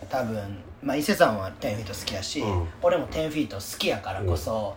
[0.10, 2.68] 多分まあ伊勢さんは10フィート好きやし、うん。
[2.82, 4.76] 俺も10フィート好きやからこそ、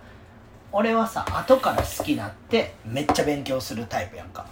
[0.71, 4.45] 俺はさ後から好きになってめっちゃ勉強するタイプやんか。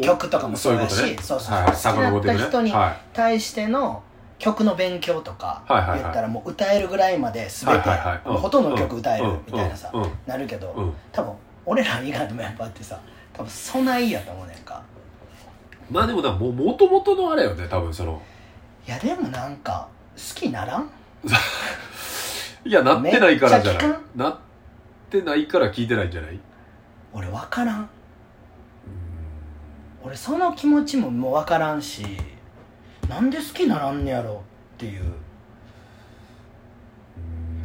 [0.00, 1.18] 曲とかもそうやしそうね。
[1.20, 4.04] そうそうはい好きだった人には対しての
[4.38, 7.88] 曲の勉強とか言ったらもう歌えるぐらいまで全て、
[8.24, 9.40] ほとんどの曲歌えるうん。
[9.44, 10.02] みたいなさ、うん。
[10.02, 10.10] うん。
[10.24, 10.92] なるけど、うん。
[11.10, 11.32] 多分
[11.66, 13.00] 俺ら以外のメンバーってさ
[13.32, 14.80] 多分そないやと思うねんか。
[15.90, 18.22] まあでもなもう元々のあれよね多分その
[18.86, 20.90] いやでもなんか好きにならん？
[22.64, 23.82] いやなってないからじゃない。
[23.84, 24.38] めっちゃ聞かなっ
[25.10, 26.38] てないから聞いてないんじゃない？
[27.12, 27.88] 俺分からん。
[30.02, 32.04] 俺その気持ちももう分からんし
[33.08, 34.42] なんで好きにならんねやろ？
[34.74, 35.12] っていう。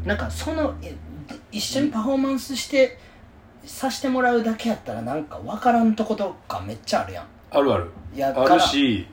[0.05, 0.95] なんかそのえ
[1.51, 2.99] 一緒にパフォーマンスして
[3.63, 7.25] さしてもらうだけやったらなんか分からんとことかめっちゃあるやん。
[7.51, 7.89] あるある。
[8.15, 9.07] やあるし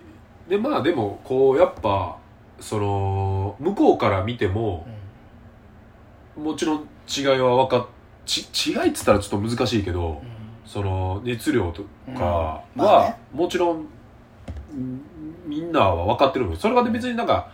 [0.52, 2.18] でまあでもこうやっぱ
[2.60, 4.86] その向こうから見ても
[6.36, 7.86] もちろん違いは分かっ
[8.26, 10.18] ち違いっつったらちょっと難しいけど、うん。
[10.66, 12.14] その熱量とうん。
[12.14, 13.16] かまあはね。
[13.32, 13.86] もちろんん
[15.46, 17.50] みんなは分かってるのそれが別になんか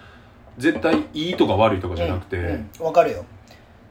[0.58, 2.46] 絶対いいとか悪いとかじゃなくて、うん。
[2.46, 2.70] うん。
[2.78, 3.24] 分かるよ。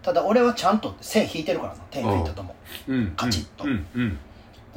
[0.01, 2.53] ただ俺はちゃんと線引いてるからさ10フィートとも。
[2.89, 3.13] うん。
[3.15, 3.63] カチッと。
[3.63, 3.87] うん。
[3.95, 4.19] うん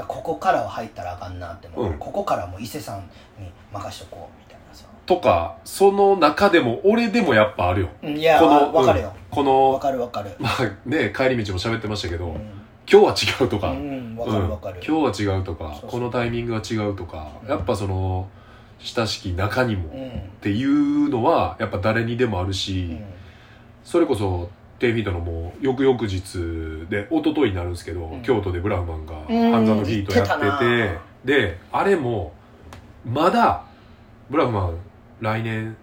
[0.07, 1.91] ここからは入ったらあかんなっても、う。
[1.91, 1.99] ん。
[1.99, 3.01] ここからも伊勢さん
[3.39, 4.87] に任しとこうみたいなさ。
[5.07, 7.89] とかその中でも俺でもやっぱあるよ。
[8.03, 9.09] うんいやこの分かるよ。
[9.09, 10.31] うんこの分かる分かる。
[10.39, 12.35] まあね帰り道も喋ってましたけど、うん。
[12.91, 14.85] 今日は違うとか、うん分かる分かる、うん。
[14.85, 17.49] 今日は違うとかこのタイミングが違うとか、うん。
[17.49, 18.29] やっぱその
[18.79, 20.21] 親しき中にも、っうん。
[20.41, 23.05] ていうのはやっぱ誰にでもあるし、うん。
[23.85, 24.49] それこそ
[24.81, 28.23] 10フィートのもう翌々日で一昨日になるんですけど、うん。
[28.23, 32.33] 京都でブラウマンがうん半沢のビートやってて言ってたであれも
[33.05, 33.65] まだ
[34.31, 34.77] ブラウマン
[35.21, 35.77] 来年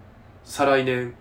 [0.44, 1.14] 再来年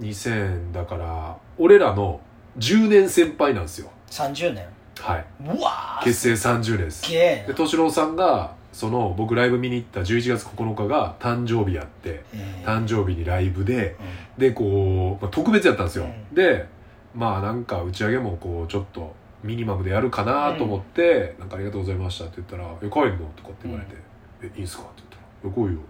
[0.00, 2.20] 2000だから俺らの
[2.58, 3.90] 10年先輩なんですよ。
[4.10, 4.64] 30年？
[5.00, 5.24] はい。
[5.44, 7.02] うわー結成30年です。
[7.02, 7.46] すげえな。
[7.48, 12.64] で敏郎さんがその僕ライブ見に行った11月9日が誕生日やってえー。
[12.64, 13.96] 誕生日にライブで
[14.38, 16.34] うでこう、まあ、特別やったんですよ、うん。
[16.34, 16.66] で
[17.16, 23.96] まあなんか打ち上げもこうちょっとミニマムでやるかなと思って「なんかありがとうございました」って言ったら「え帰るの?」とかって言われて
[24.42, 25.80] 「えいいんすか?」って言ったら「え来いよ」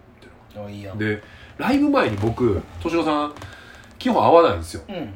[0.55, 0.67] みたいん。
[0.67, 1.23] おいで
[1.59, 3.35] ライブ前に僕敏郎さん
[3.99, 4.83] 基本会わないんですよ。
[4.89, 5.15] うん。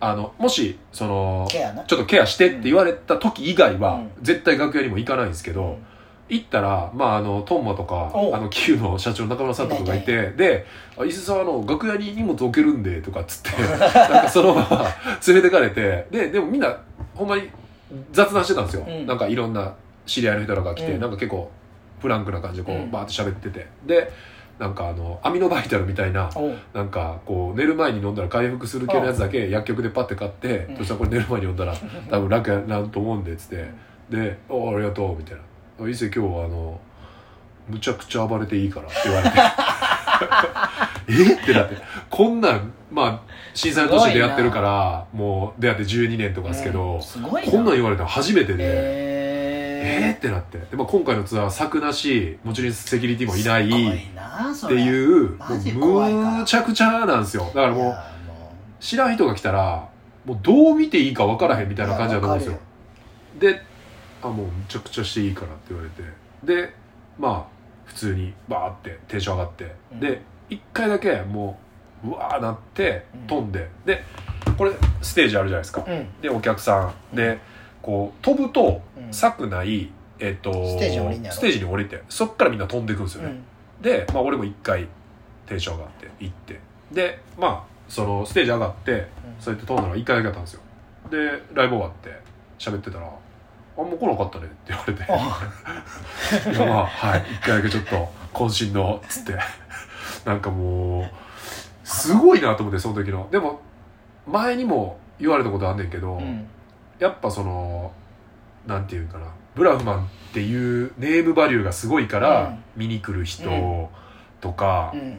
[0.00, 1.84] あのもしそのケアな。
[1.84, 4.10] ちょっとケアしてって言われた時以外は、うん。
[4.22, 5.78] 絶対楽屋にも行かないんですけど、
[6.28, 8.30] 行ったら、まあ、あのトンマとかお。
[8.30, 10.66] うあの Q の社長の中村さんとかがいてで
[10.96, 14.86] 「あ伊勢さんあの楽屋に荷物置けるんで」とかっつって なんかそのまま
[15.26, 16.74] 連れてかれてででもみんな
[17.14, 17.48] ほんまに
[18.10, 19.06] 雑談してたんですよ、うん。
[19.06, 19.74] なんかいろんな
[20.06, 21.00] 知り合いの人らが来て、うん。
[21.00, 21.50] なんか結構
[22.00, 22.90] フランクな感じでこう、うん。
[22.90, 23.66] バーって喋ってて。
[23.86, 24.10] で
[24.58, 26.54] なんかあのアミノバイタルみたいなおう。
[26.72, 30.76] なんかこう寝る前に飲んだら回復する系のやつだけ薬局でパッて買って、うん。
[30.78, 31.74] そしたらこれ寝る前に飲んだら
[32.08, 33.92] 多分楽やなと思うんでっつって。
[34.10, 35.42] で「おありがとう」みたいな
[35.80, 36.80] 「伊勢今日はあの
[37.68, 39.36] むちゃくちゃ暴れていいから」って言われて。
[41.08, 41.34] え？
[41.34, 41.76] ってなって。
[42.10, 47.50] こんなんまあ震災の年でやってるからもう出会って12年とかですけど、うんすごいな。
[47.50, 48.58] こんなん言われたの初めてで。
[48.60, 50.12] えー、え？
[50.12, 50.58] ってなって。
[50.58, 55.36] で、まあ、今回のツアー柵なしもちろんセキュリティもいないっいなそてれいう
[55.74, 57.44] もうむちゃくちゃなんですよ。
[57.46, 57.96] だからもう
[58.78, 59.88] 知らん人が来たら
[60.24, 62.58] もうどう見ていいか分からへんみたいな感じだと思うんですよ。
[63.40, 63.62] で
[64.22, 66.02] あもうむちゃくちゃしていいからって言われて。
[66.44, 66.74] で
[67.18, 67.52] まあ
[67.84, 70.00] 普通にバーってテンション上がって、うん。
[70.00, 71.58] で一回だけも
[72.04, 73.26] ううわーなってうん。
[73.26, 74.02] 飛んで、で
[74.56, 76.20] これステージあるじゃないですか、うん。
[76.20, 77.16] でお客さん。
[77.16, 77.38] で
[77.82, 79.12] こう飛ぶとうん。
[79.12, 81.36] 柵ない、えっとステージに降りんねやろ。
[81.36, 83.32] ステージに降りてそっからみんな飛んでいくんですよね、う
[83.80, 83.82] ん。
[83.82, 84.88] で、まあ、俺も一回
[85.46, 86.60] テンション上がって行って。
[86.92, 89.08] でまあそのステージ上がって
[89.40, 90.60] そうやって飛んだのが一回だけだったんですよ。
[91.10, 92.10] でライブ終わって
[92.58, 93.10] 喋ってたら
[93.78, 95.02] 「あんま来なかったね」って言われて
[96.56, 97.24] 「いやまあはい。
[97.32, 99.38] 一回だけちょっと渾身の」っつって。
[100.24, 101.10] なんかもう
[101.84, 103.28] すごいなと思ってその時の。
[103.30, 103.60] でも
[104.26, 106.46] 前にも言われたことあんねんけど、うん。
[106.98, 107.92] やっぱその
[108.66, 109.26] なんていうんかな。
[109.54, 112.64] ブラフマンっていうネームバリューがすごいから、うん。
[112.76, 113.90] 見に来る人
[114.40, 115.18] とか、うん。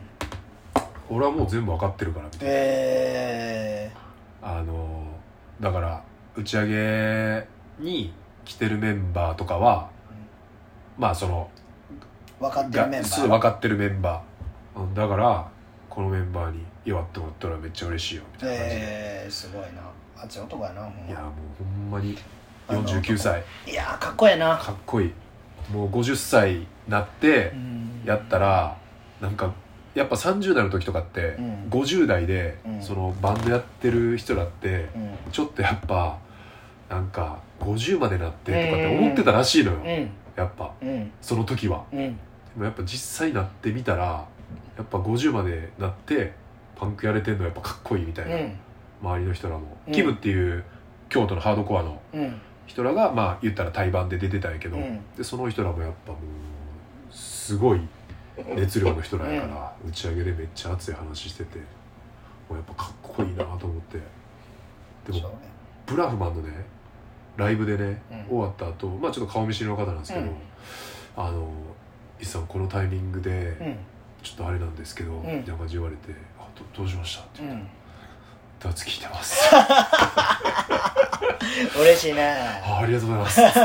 [1.10, 3.91] 俺はもう全部わかってるからみたいな、え
[4.41, 5.06] あの
[5.60, 6.04] だから
[6.36, 7.47] 打ち上げ
[7.78, 8.14] に
[8.46, 9.89] 来てるメンバーとかは、
[10.98, 15.48] まあそのー、分かってるメンバすー分かってるメンバー、うんだから
[15.89, 19.68] このメンバーに祝ってもらったらめっちゃ嬉しいよみたいな感じで、えー、すごいな。
[20.18, 21.08] 熱い男やなほんま。
[21.08, 21.32] いやもう
[21.64, 22.18] ほんまに
[22.68, 23.44] あの49歳。
[23.68, 24.58] いやーかっこええな。
[24.58, 25.14] かっこいい。
[25.72, 28.02] もう50歳になってうん。
[28.06, 28.78] やったら
[29.22, 29.54] なんか
[29.94, 31.70] やっぱ30代の時とかってうん。
[31.70, 32.82] 50代でうん。
[32.82, 35.32] そのバンドやってる人だってうん。
[35.32, 36.18] ちょっとやっぱ
[36.89, 39.80] なんか50までなってとかって思ってたらしいのよ。
[39.84, 40.09] うん。
[40.36, 40.74] やっぱ。
[40.82, 41.11] うん。
[41.22, 41.84] その時は。
[41.91, 41.99] うん。
[41.99, 42.16] で
[42.57, 44.28] もやっぱ実際になってみたら
[44.78, 46.34] やっぱ50までなって
[46.76, 48.36] パンクやれてんのやっぱかっこいいみたいな。
[48.36, 48.59] うん。
[49.01, 49.78] 周りの人らも。
[49.88, 49.93] うん。
[49.93, 50.64] キムっていう
[51.09, 52.41] 京都のハードコアのうん。
[52.66, 54.99] 人らがまあ言ったら対バンで出てたんやけど、うん。
[55.18, 57.82] でその人らもやっぱもうすごい
[58.55, 61.64] 熱量の人らやから、打ち上げでめっちゃ熱い話してても
[62.51, 63.99] うやっぱかっこいいなと思って。
[65.11, 65.36] でもね。
[65.86, 66.49] ブラフマンのね
[67.38, 68.26] ライブでね、うん。
[68.28, 70.36] 終わった後まあちょっと顔見知りの方なんですけど、うん。
[71.16, 71.48] あの
[72.22, 73.30] 「イさんこのタイミングで
[73.60, 73.78] うん。
[74.22, 75.18] ちょっとあれなんですけど」ん。
[75.22, 77.68] みたいな感じで言われて「あどどうしました?」って言ってうん
[78.60, 79.50] 「ダーツ聞いてます」
[81.80, 82.36] 嬉しいね。
[82.64, 83.60] あありがとうございます」って。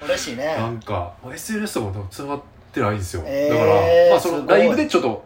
[0.06, 0.44] 嬉しいね。
[0.56, 2.40] なんかまあ SNS とかもつながっ
[2.72, 3.74] てないんですよ、えーだから
[4.10, 5.24] まあそのライブでちょっと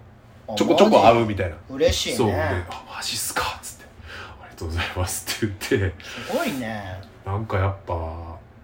[0.57, 1.57] ちょこちょこ会うみたいな。
[1.71, 2.17] 嬉しいね。
[2.17, 2.29] そう。
[2.29, 2.35] で
[2.71, 3.85] 「あマジっすか」っつって
[4.41, 5.95] 「ありがとうございます」って言って。
[6.29, 7.95] すごいねなんかやっぱ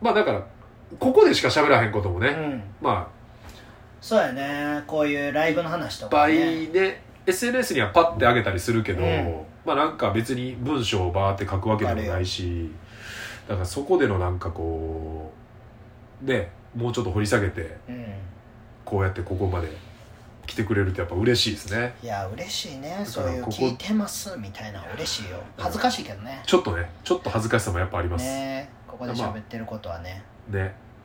[0.01, 0.47] まあだから
[0.99, 2.63] ここでしか喋らへんこともね、うん。
[2.81, 3.09] まあ
[4.01, 4.83] そうやね。
[4.87, 9.41] こういうライブの話といっぱかねいで SNS にはパッて上げたりするけど、うん。
[9.65, 12.71] まあなんか別に文章をバーって書くわけでもないし
[13.47, 15.33] だからそこでのなんかこ
[16.23, 18.07] うでもうちょっと掘り下げてうん。
[18.85, 19.69] こうやってここまで
[20.51, 21.95] 来てくれるとやっぱ嬉しいですね。
[22.03, 22.97] いや嬉しいね。
[22.99, 23.57] らそういうここ。
[23.57, 25.41] 聞いてますみたいな嬉しいよ。
[25.57, 26.43] 恥ずかしいけどね。
[26.45, 28.25] ちょっとねちょっと恥ずかしさもやっぱあります。
[28.25, 28.31] ね。
[28.33, 30.25] ねここで喋ってることはね。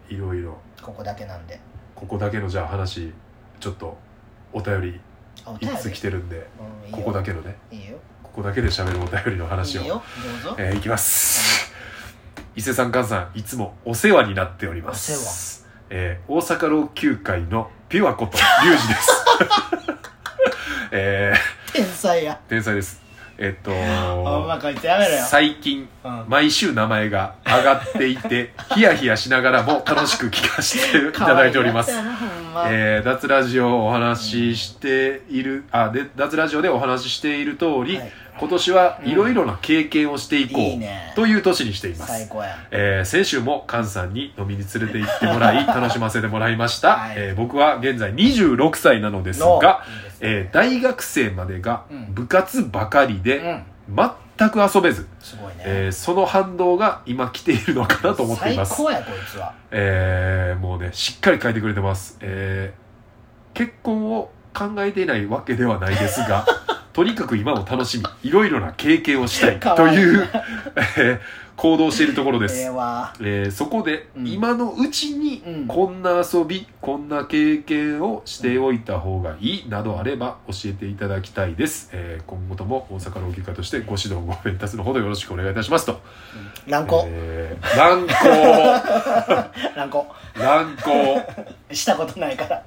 [0.09, 0.57] いろいろ。
[0.81, 1.59] ここだけなんで。
[1.93, 3.13] ここだけのじゃあ話
[3.59, 3.95] ちょっと
[4.51, 4.99] お便り
[5.45, 5.75] あお便り？
[5.75, 6.47] いつ来てるんで
[6.87, 7.55] うんここだけのね。
[7.71, 7.97] いいよ。
[8.23, 9.81] ここだけで喋るお便りの話を。
[9.81, 10.01] いいよ。
[10.43, 10.55] どうぞ。
[10.57, 11.71] えーいきます。
[12.55, 15.67] 伊勢さん菅さんいつもお世話になっております。
[15.91, 19.14] えー大阪老朽会のピュアことリュウジです
[20.91, 21.33] え
[21.73, 22.33] 天才や。
[22.33, 23.05] ー天才です。
[23.38, 23.71] えっと
[25.27, 26.25] 最近うん。
[26.29, 31.91] 毎週名前が上がっていて ヒヤヒヤしながらも楽しく聞かせていただいております。
[32.53, 32.67] ま。
[32.69, 41.13] えー脱ラジオをお話ししている、あで脱ラジオでお話ししている通り、はい今年はいろいろな経験をしていこう、いいね。
[41.15, 42.11] という年にしています。
[42.11, 47.15] 最高やえー先週も菅さんに飲みに連れて行ってもらい楽しませてもらいました、はい。
[47.17, 49.83] えー僕は現在26歳なのですのが、
[50.21, 50.38] いいね。
[50.38, 52.13] えー大学生までがうん。
[52.13, 53.43] 部活ばかりでう
[53.93, 53.95] ん。
[54.38, 55.63] 全く遊べず、すごいね。
[55.65, 58.75] えーその反動が今来ているのかなと思っています。
[58.75, 59.53] 最高やこいつは。
[59.71, 62.86] えーもうねしっかり書いてくれてます、えー
[63.55, 66.45] 結婚を考えていないわけではないですが
[66.95, 70.29] とにかく今を楽しみいろいろな経験をしたいという、
[70.97, 71.19] えー
[71.55, 73.13] 行動しているところです、ええわ。
[73.21, 74.27] えーそこで、うん。
[74.27, 75.67] 今のうちにうん。
[75.67, 86.01] こんな遊びこんな経験をしておいた方がいいなどあれば教えていただきたいです、えー今後とも大阪老朽化としてご指導ご鞭達のほどよろしくお願いいたしますと。
[86.67, 87.05] 乱行。
[87.07, 88.13] えー 乱行。
[89.75, 90.07] 乱行。
[90.37, 91.73] 乱行。
[91.73, 92.63] したことないから。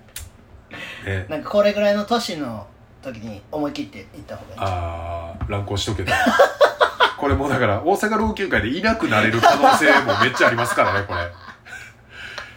[1.04, 2.66] ねなんかこれぐらいの年の
[3.02, 4.58] 時に思い切って行った方がいい。
[4.60, 6.12] あー乱行しとけと。
[7.18, 11.20] これもうだから大阪老朽化でいなくなれる可能性もめっちゃありますからねこれ。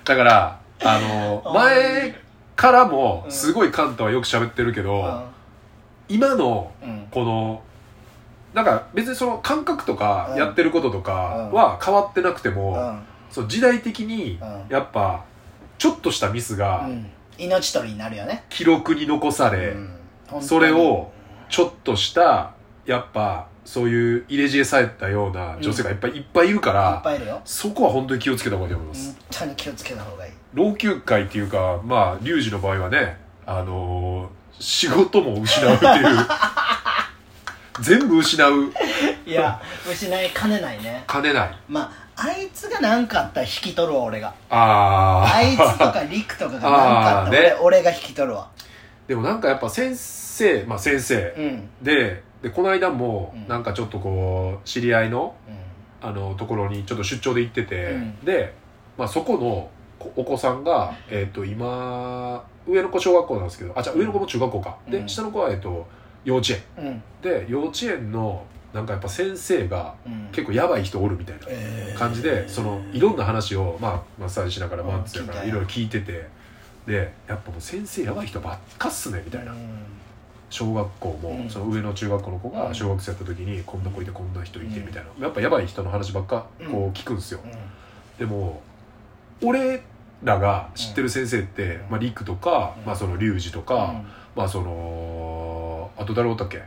[0.06, 2.16] だからあのうん 前
[2.56, 5.24] からもすごいカンタはよく喋ってるけど、
[6.08, 6.90] 今のうん。
[6.90, 7.62] うんこの
[8.54, 11.12] なんか別にその感覚とかやってることとか
[11.54, 13.02] は変わってなくても、うん。
[13.32, 14.66] そう時代的にうん。
[14.70, 15.22] やっぱ
[15.78, 17.10] ちょっとしたミスがうん。
[17.38, 18.44] 命取りになるよね。
[18.50, 20.01] 記録に残され、うん
[20.40, 21.12] それを
[21.50, 22.54] ちょっとした
[22.86, 27.42] やっぱそういう入れ知恵されたような女性がいっぱいいっぱいいるかいっら、ぱいいるよ。
[27.46, 30.34] そこは本当に気をつけた方がいいと思います、本当に気をつけた方がいい。
[30.54, 36.18] 老朽会っていうかまあリュウジの場合はねあのー仕事も失うっていう。
[37.82, 38.72] 全部失う。
[39.26, 39.60] いや
[39.90, 41.04] 失いかねないね。
[41.12, 41.58] 兼ねない。
[41.68, 44.34] まああいつが何かあったら引き取るわ俺が。
[44.50, 47.58] あああいつとかリクとかが何かあったら俺, あーね。
[47.62, 48.48] 俺が引き取るわ。
[49.08, 49.96] でもなんかやっぱ先
[50.42, 50.64] 生。
[50.66, 51.34] まあ先生。
[51.38, 51.70] うん。
[51.82, 53.48] ででこの間もうん。
[53.48, 55.52] なんかちょっとこう知り合いのう
[56.06, 58.26] あのところにちょっと出張で行ってて、うん。
[58.26, 58.54] で、
[58.98, 59.70] まあ、そこの
[60.00, 64.92] こお子さんが、えっと今上の子小学校なんですけどあじゃあ上の子も中学校か、うん。
[64.92, 65.88] で下の子は、えっと
[66.26, 66.86] 幼稚園。
[66.86, 67.04] んうん。
[67.22, 70.30] で幼稚園のなんかやっぱ先生がうん。
[70.32, 72.00] 結構やばい人おるみたいなえー。
[72.00, 74.90] 感じで、そのいろんな話を、まあ、マッサージしながらうん。
[74.90, 76.28] マンツやかいたよいろいろ聞いてて。
[76.88, 79.52] でやっぱもう先生やばい人ばっかっすねみたいな。
[79.52, 79.60] うん
[80.52, 81.50] 小学校も、うん。
[81.50, 82.76] その上の中学校の子がうん。
[82.76, 84.86] 小学生やった時にこんな子いてこんな人いてうん。
[84.86, 87.40] みたいな、やっぱやばい人の話ばっかこう聞くんですよ、
[88.20, 88.62] でも
[89.44, 89.82] 俺
[90.24, 91.90] らが知ってる先生って、うん。
[91.90, 92.86] まあ、リクとか、うん。
[92.86, 94.08] まあ、そのリュウジとか、うん。
[94.36, 96.62] まあそのあと誰おったっけ？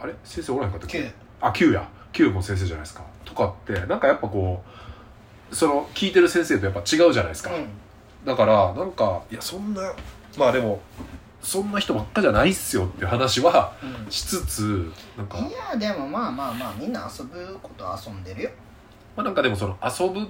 [0.00, 0.14] あれ？
[0.22, 1.88] 先生おらへんかったっけ？9あ Q や。
[2.12, 3.04] Q も先生じゃないですか。
[3.24, 4.62] とかってなんかやっぱこ
[5.50, 7.66] うその聞いてる先生とやっぱ違うじゃないですか、うん。
[8.24, 9.92] だからなんかいやそんな
[10.38, 10.80] まあでも
[11.42, 14.10] そんな人ばっかじゃないっすよっていう話はうん。
[14.10, 18.50] しつつなんか、いやでもまあまあまあみんな遊ぶことは遊んでるよ、
[19.16, 20.20] まあ、なんかでもその遊ぶ、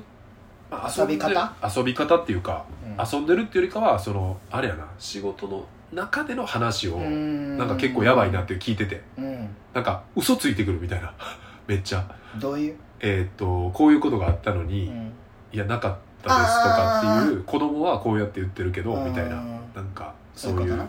[0.71, 1.53] まあ遊び方？
[1.77, 3.07] 遊び方っていうかうん。
[3.13, 7.59] 遊んでるっていうよりかはそのあれやな仕事の中での話をうん。
[7.59, 9.49] なんか結構やばいなって聞いててうん。
[9.75, 11.13] なんか嘘ついてくるみたいな。
[11.67, 12.05] めっちゃ。
[12.39, 15.13] どういう、えーっとこういうことがあったのに、うん。
[15.53, 19.37] いやなかったですとかっていう子供はこうやって言ってるけどみたいな。
[19.37, 19.61] うん。
[19.75, 20.81] なんかそういう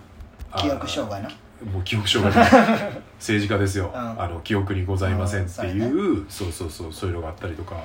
[0.58, 1.30] 記憶障害な。
[1.72, 2.44] もう記憶障害
[3.20, 4.22] 政治家ですよ、うん。
[4.22, 7.76] あの記憶にございませんっていう,、うんそうそうそうそういうのがあったりとか、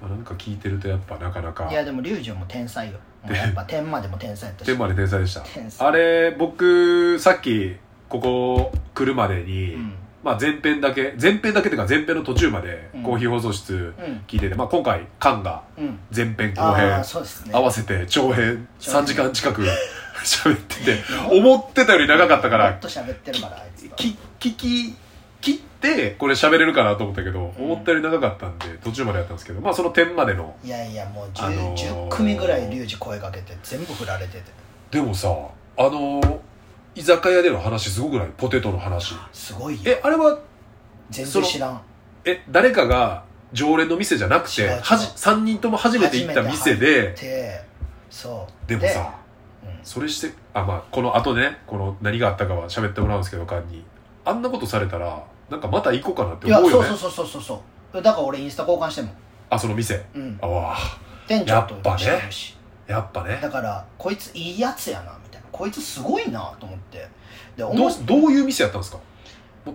[0.00, 1.68] まあ、なんか聞いてるとやっぱなかなか。
[1.70, 2.98] いやでも龍二も天才よ。
[3.28, 4.66] やっぱ天までも天才やったし。
[4.66, 5.86] 天まで天才でした。
[5.86, 7.76] あれ僕さっき
[8.08, 9.94] ここ来るまでに、うん。
[10.24, 13.02] まあ、前編だけ前編だけっていうか前編の途中までうん。
[13.04, 14.22] コーヒー放送室うん。
[14.26, 15.98] 聞いてて、まあ、今回カンがうん。
[16.14, 19.02] 前編後あ編合わせて長編長編。
[19.04, 19.62] 3時間近く
[20.24, 20.98] 喋ってて
[21.30, 23.96] 思ってたより長かったかもらっと喋ってるからあいつと。
[23.96, 24.94] き聞き
[25.40, 27.64] 切ってこれ喋れるかなと思ったけど、うん。
[27.72, 34.42] 思ったより長かったんで途中までやったんですけどまあその点までのいやいやもう 10,、あのー10組ぐらい龍二声かけて全部振られてて。
[34.90, 35.28] でもさ
[35.76, 36.38] あのー
[36.94, 38.28] 居酒屋での話すごくない？
[38.36, 39.14] ポテトの話。
[39.32, 39.80] すごいよ。
[39.86, 40.38] えあれは
[41.10, 41.80] 全然知らん。
[42.24, 47.64] え誰かが常連の店じゃなくてはじ3人とも初めて行った店でで
[48.10, 48.68] そう。
[48.68, 49.21] でもさうん
[49.82, 53.84] それしてあまあこの後ねこの何があったかは喋ってもらうんですけどカンに。
[54.24, 56.88] あんなことされたらなんかまた行こうかなって思うよね。
[56.88, 58.02] そうそうそうそうそう。
[58.02, 59.12] だから俺インスタ交換しても。
[59.50, 60.04] あその店。
[60.14, 60.38] うん。
[60.40, 60.76] あわ
[61.26, 62.30] 店長とやっぱね。
[62.86, 63.38] やっぱね。
[63.42, 65.48] だからこいついいやつやなみたいな。
[65.50, 67.08] こいつすごいなと思って。
[67.56, 69.00] でどどういう店やったんですか？
[69.64, 69.74] 普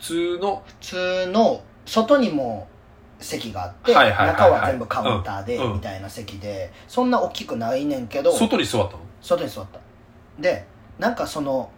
[0.00, 0.62] 通の？
[0.66, 2.66] 普通の外にも
[3.22, 4.36] 席があってはいはいはいはい。
[4.36, 9.00] 中は全部カウンターでみたいな席でそんな大きくないねんけど外に座ったの？
[9.20, 9.80] 外に座った。
[10.40, 10.66] で
[10.98, 11.70] なんかその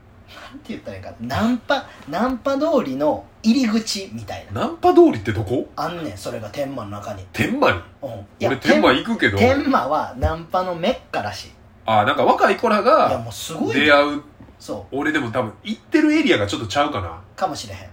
[0.51, 4.63] なんて言ったらいいかナンパナンパ通りの入り口みたいな。
[4.63, 5.69] ナンパ通りってどこ？
[5.77, 8.09] あんねんそれが天満の中に、天満に？
[8.09, 9.37] うん、俺天満行くけど。
[9.37, 11.49] 天満はナンパのメッカらし。
[11.49, 11.51] い
[11.87, 14.23] あなんか若い子らいやがもうすごい出会う。
[14.59, 17.09] そ俺でも多分行ってるエリアがちょっとちゃうかな。
[17.09, 17.91] うかもしれへん。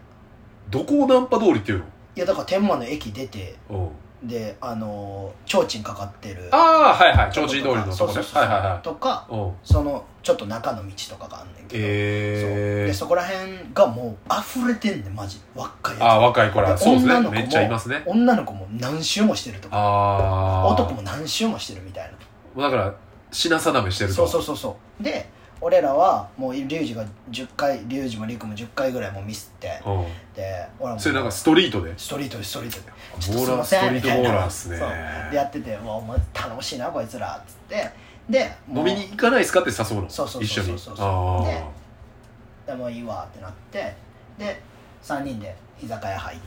[0.69, 1.85] どこをナンパ通りっていうの？
[2.15, 3.75] いやだから天満の駅出てう。
[3.77, 3.89] ん
[4.23, 6.47] であのー提灯かかってる。
[6.51, 7.33] ああはいはい。
[7.33, 8.21] 提灯通りのとこね。
[8.33, 8.83] はいはいはい。
[8.83, 9.35] とかう。
[9.35, 15.41] んそのちょっと中の道とかがあんねんけど、ええでそこら辺がもう溢れてんねんマジ。
[15.55, 16.03] 若いやつ。
[16.03, 16.71] ああ若い子ら。
[16.71, 17.65] でそうですね。
[17.65, 18.03] いますね。
[18.05, 19.75] 女の子も何周もしてるとか。
[19.75, 22.13] ああ男も何周もしてるみたい
[22.55, 22.63] な。
[22.63, 22.93] だから
[23.31, 24.15] 品定めしてると。
[24.17, 25.03] そうそうそうそう。
[25.03, 25.27] で
[25.63, 29.79] 俺らはもうリュウジが10回リュウジもリクも10回ぐらいもうミスって。
[29.85, 30.05] うん。
[30.33, 31.93] で俺らもそれなんかストリートで？
[31.97, 32.91] ストリートでストリートで。
[33.37, 34.77] ボーラーストリートボーラーっすね。
[34.77, 34.89] そう。
[35.29, 37.89] でやってて「わお前楽しいなこいつら」っつって。
[38.29, 39.61] でもう飲みに行かないですか？
[39.61, 40.09] って誘うの？
[40.09, 40.67] そうそう一緒に？
[40.69, 41.07] そうそうそう。
[41.07, 43.93] あででもういいわってなって。
[44.39, 44.59] で
[45.03, 46.39] 3人で居酒屋入っ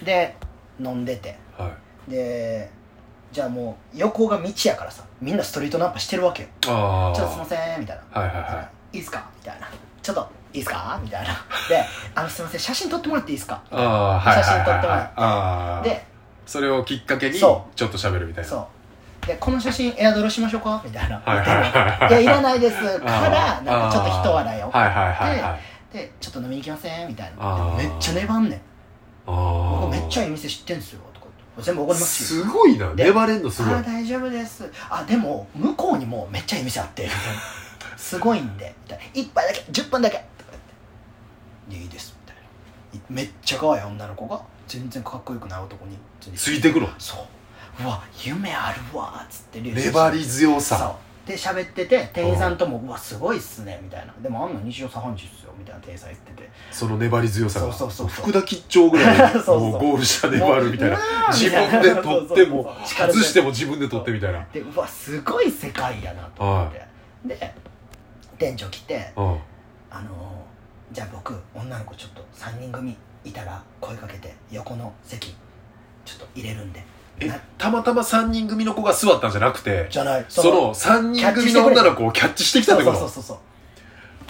[0.00, 0.04] て。
[0.04, 0.34] で
[0.80, 1.36] 飲んでて。
[1.58, 1.68] あは
[2.08, 2.10] い。
[2.10, 2.70] で
[3.34, 6.48] じゃあもう横が道やからさみんなストリートナンパしてるわけよ。
[6.68, 8.20] ああちょっとすいませんみたいな。
[8.20, 8.96] はいはいはい。
[8.96, 9.28] いいっすか？
[9.36, 9.68] みたいな。
[10.00, 11.00] ちょっといいっすか？
[11.02, 11.30] みたいな。
[11.68, 13.60] であのすいません写真撮ってもらっていいですか？
[13.72, 16.06] ああはいはい写真撮ってもらってで
[16.46, 18.50] それをきっかけにちそょっと喋るみたいな。
[18.50, 18.68] そ
[19.24, 19.26] う。
[19.26, 20.80] でこの写真エアドロしましょうか？
[20.84, 21.20] みたいな。
[21.24, 21.46] はいはい
[22.00, 22.10] はい。
[22.10, 22.76] いやいらないです。
[23.00, 24.70] かあらーなんかちょっと人笑いを。
[24.70, 25.60] はいはいはいはい。
[25.92, 27.08] でちょっと飲みに行きません？
[27.08, 27.74] みたいな。
[27.76, 28.60] めっちゃ粘んねん。
[29.26, 31.00] ああ僕めっちゃいい店知ってんすよ
[31.62, 32.94] 全部おごりますしすごいな。
[32.94, 33.74] で粘れんのすごい。
[33.74, 34.70] あー大丈夫です。
[34.90, 37.08] あでも向こうにもめっちゃいい店あって。
[37.96, 38.74] すごいんで。
[38.84, 40.16] みたいな一杯だけ10分だけ。
[40.38, 40.62] とか言っ
[41.76, 42.16] てでいいです。
[42.20, 43.00] みたいな。
[43.08, 45.96] めっちゃ可愛い女の子が全然かっこよくない男に。
[46.36, 46.88] ついてくの？
[46.98, 47.16] そ
[47.80, 47.82] う。
[47.82, 49.60] うわ夢あるわっつって。
[49.60, 50.96] リュウジ粘り強さ
[51.26, 56.50] で喋ってて店員さんとも「うわすごいっすね」みたいな「でもあんな日常茶飯事っすよ」みたいな店員さん言ってて。
[56.70, 57.72] その粘り強さが。
[57.72, 60.98] そうそうそう福田吉兆ぐらい そもうゴール下粘るみたいな。
[61.32, 64.46] 自分で取っても外しても自分で取ってみたいな。
[64.52, 66.86] でうわすごい世界やなと思って、
[67.24, 67.54] で
[68.38, 69.38] 店長来てうん
[69.90, 70.44] 「あのー
[70.94, 75.34] じゃあ僕女の子ちょっと3人組いたら声かけて横の席
[76.04, 76.84] ちょっと入れるんで
[77.58, 80.24] たまたま3人組の子が座ったんじゃなくてじゃない。
[80.28, 82.98] その3人組の女の子をキャッチしてきたってこと？
[82.98, 83.36] そうそうそう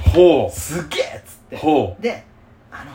[0.05, 1.57] そうほすげえっつって。
[1.57, 1.59] う。
[1.59, 2.25] ほで
[2.71, 2.93] あの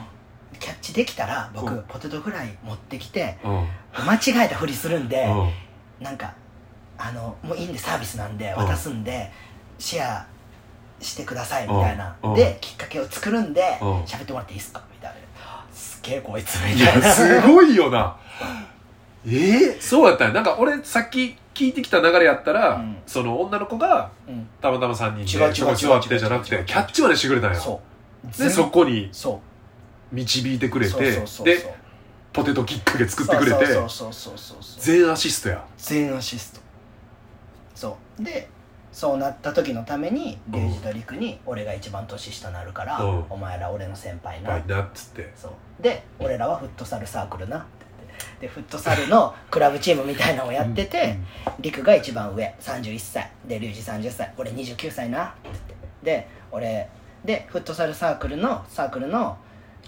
[0.60, 1.84] キャッチできたら僕うん。
[1.88, 3.68] ポテトフライ持ってきてううん。
[4.06, 6.04] 間違えたふりするんでうん。
[6.04, 6.36] なんか
[6.98, 8.66] あのもういいんでサービスなんでうん。
[8.66, 9.32] 渡すんで
[9.80, 10.28] シェア
[11.02, 12.16] してくださいみたいな。
[12.22, 12.34] うん。
[12.36, 14.04] できっかけを作るんでうん。
[14.04, 14.84] 喋ってもらっていいですか？
[14.94, 15.18] みたいな。
[15.74, 17.12] すげえこいつみたいな。
[17.12, 18.18] すごいよな
[19.28, 20.34] ええそうやったんや。
[20.34, 22.98] なんか俺さっき聞いてきた流れやったら、うん。
[23.06, 24.48] その女の子がうん。
[24.62, 26.62] たまたま3人違う違うでそこに座ってじゃなくて違う違う。
[26.62, 27.60] 違うキャッチまでしてくれたんや。
[27.60, 27.82] そ
[28.24, 28.28] う。
[28.28, 29.12] で全そこに
[30.12, 31.46] 導いてくれてそうそうそうそう。
[31.46, 31.76] で
[32.32, 34.82] ポテトきっかけ作ってくれてそうそうそうそうそうそう。
[34.82, 35.66] 全アシストや。
[35.78, 36.62] 全アシスト。
[37.76, 38.24] そう。
[38.24, 38.48] で
[38.92, 43.26] そうなった時のためにリュウジとリクに俺が一番年下なるから、うん。
[43.30, 44.52] お前ら俺の先輩な。
[44.52, 45.32] バイなっつって。
[45.36, 45.52] そう。
[45.82, 47.66] で俺らはフットサルサークルな
[48.40, 51.18] でフットサルのクラブチームみたいなのをやってて、
[51.60, 53.32] リクが一番上31歳。
[53.46, 54.34] でリュウジ30歳。
[54.38, 55.26] 俺29歳な。
[55.26, 56.90] って言ってで俺
[57.26, 59.38] でフットサルサークルのサークルの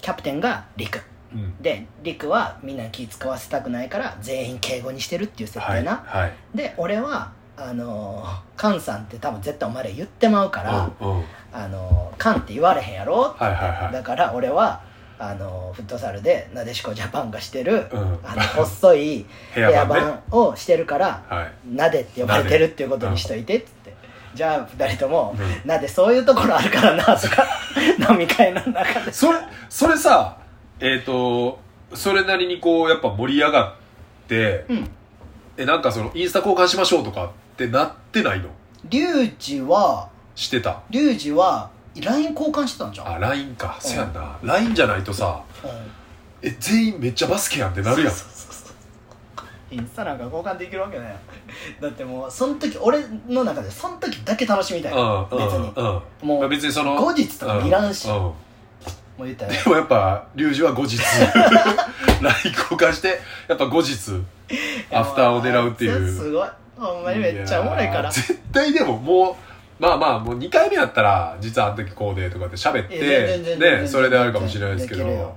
[0.02, 1.02] キャプテンがリク。
[1.34, 1.40] うん。
[1.40, 6.34] うんでリクはみんなに気使わせたくないから全員敬語にしてるっていう設はい定な、はい。
[6.54, 11.24] で俺はあのーカンさんって多分絶対お前ら言ってまうから、うんうん。
[11.54, 13.34] あのーカンって言われへんやろ？
[13.38, 13.94] はいはいはい。
[13.94, 14.82] だから俺は
[15.24, 18.20] あのフットサルでなでしこジャパンがしてる、うん。
[18.24, 21.76] あの細い 部ヘアバンをしてるからはい。
[21.76, 23.94] なでって呼ばれてるっていうことにしといてっつって、
[24.34, 27.46] じゃあ二人とも、うなでそういうところあるからなとか
[28.10, 29.14] 飲み会の中で。
[29.14, 29.38] それ
[29.70, 30.38] それさ
[30.80, 31.60] えっ、と
[31.94, 33.74] それなりにこうやっぱ盛り上がっ
[34.28, 34.90] てうん。
[35.58, 38.50] えなんかそのインスタ交換しましょうとかってなってないの？
[38.86, 40.80] リュウジはしてた。
[40.90, 43.08] リュウジは LINE 交換してたんじゃん。
[43.16, 43.78] あ LINE か。
[43.80, 44.38] そやんな。
[44.44, 45.70] LINE じゃないとさうん。
[46.42, 48.12] え全員めっちゃバスケやんってなるやん。
[48.12, 48.76] そうそうそう
[49.72, 51.16] インスタなんか交換できるわけない
[51.82, 54.94] だってもうその時俺の中でその時だけ楽しみたい。
[54.94, 56.28] うん別にうんうん。
[56.28, 58.08] もうまあ別にその後日とか見らんし。
[58.10, 58.36] ううも
[59.20, 60.98] う言ったらでもやっぱリュウジは後日
[62.22, 63.94] LINE 交換してやっぱ後日
[64.92, 66.12] アフターを狙うっていう。
[66.12, 66.50] すごい。
[66.78, 68.10] ほんまにめっちゃおもろいから。
[68.10, 69.51] 絶対でももう
[69.82, 75.36] まあまあもう2回目やったら実はあの時こうでとかって喋ってねそれであるかもしれないですけど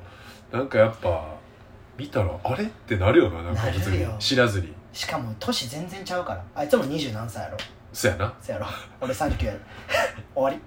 [0.52, 1.34] なんかやっぱ
[1.96, 4.06] 見たらあれってなるよななんか普通に。
[4.18, 4.72] 知らずに。
[4.92, 6.44] しかも年全然ちゃうから。
[6.54, 7.56] あいつも二十何歳やろ。
[7.92, 8.34] そやな。
[8.42, 8.66] そやろ。
[9.00, 9.58] 俺39やろ
[10.34, 10.60] 終わり。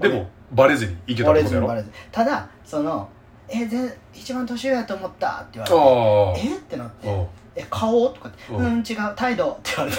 [0.00, 1.66] でもバレずにいけたバってことやろ？
[1.66, 1.94] レずにバレずに。
[2.10, 3.08] ただその
[3.48, 6.56] 「えぜ一番年上やと思った」って言われて「あえ？
[6.56, 7.08] っ?」てなって。
[7.10, 7.24] あ
[7.58, 9.96] 「え顔?」とかって「ううんん違う態度」って言われ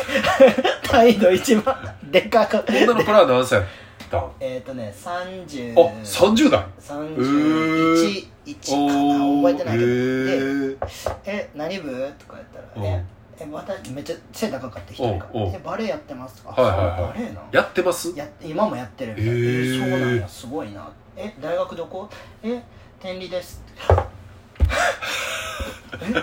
[0.64, 0.70] て。
[0.90, 3.62] 態度一番でかく女の子らは何歳？
[4.10, 6.66] たんえっ、ー、とね30あ30代。
[6.82, 9.50] 31、1かな。
[9.50, 9.86] 覚えてないけど。
[9.86, 10.88] でど
[11.26, 13.06] 「え何部?」とか言ったら「うんえ
[13.42, 14.94] え私めっちゃ背高かった？
[14.94, 15.26] 人が
[15.64, 16.62] バレエやってます」とか。
[16.62, 17.02] はいはいはい。
[17.02, 18.12] バレエなやってます？
[18.18, 19.12] や今もやってる。
[19.14, 19.76] みたいな、へー。
[19.76, 20.28] えそうなんや。
[20.28, 22.10] すごいなえ大学どこ
[22.44, 22.60] え
[23.00, 23.62] 天理です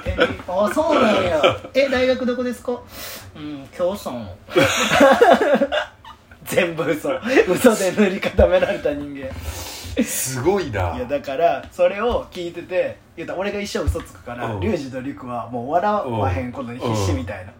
[0.05, 0.17] え
[0.49, 1.43] あそうなんや。
[1.75, 2.73] え大学どこですか？
[3.35, 4.27] うん京村
[6.45, 7.11] 全部嘘。
[7.49, 9.33] 嘘で塗り固められた人間。
[10.05, 10.95] すごいな。
[10.97, 14.61] いやだからそれを聞いてて言うたら俺が一生嘘つくからうん。
[14.61, 17.53] リュウジとリクはもう笑わへんことに必死みたいな、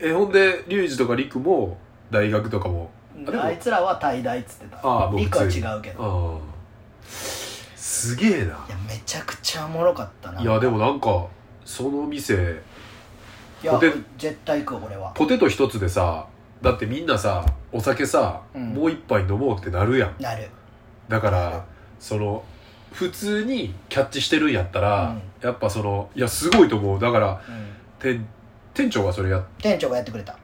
[0.00, 1.76] えほんでリュウジとかリクも
[2.10, 2.90] 大学とかも？
[3.26, 4.78] あでもあいつらは怠大っつってた。
[4.82, 6.40] ああリクは違うけど。
[6.40, 6.54] ああ
[8.04, 8.44] すげえな。
[8.44, 10.42] いやめちゃくちゃおもろかったな。
[10.42, 11.26] いやでもなんか
[11.64, 12.60] その店
[13.62, 15.12] いやポテ絶対行く俺は。
[15.14, 16.26] ポテト一つでさ
[16.60, 18.74] だってみんなさお酒さ、うん。
[18.74, 20.22] もう一杯飲もうってなるやん。
[20.22, 20.50] なる。
[21.08, 21.64] だから
[21.98, 22.44] その
[22.92, 25.22] 普通にキャッチしてるんやったら、うん。
[25.40, 27.00] やっぱそのいやすごいと思う。
[27.00, 27.66] だからうん。
[27.98, 28.26] 店
[28.74, 30.36] 店長がそれや店長がやってくれた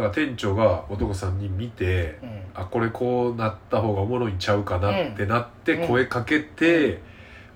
[0.00, 2.42] だから店長が男さんに見て、うん。
[2.54, 5.88] あこれこうなった方がおもろいんちゃうかなってなってうん。
[5.88, 7.00] 声かけて、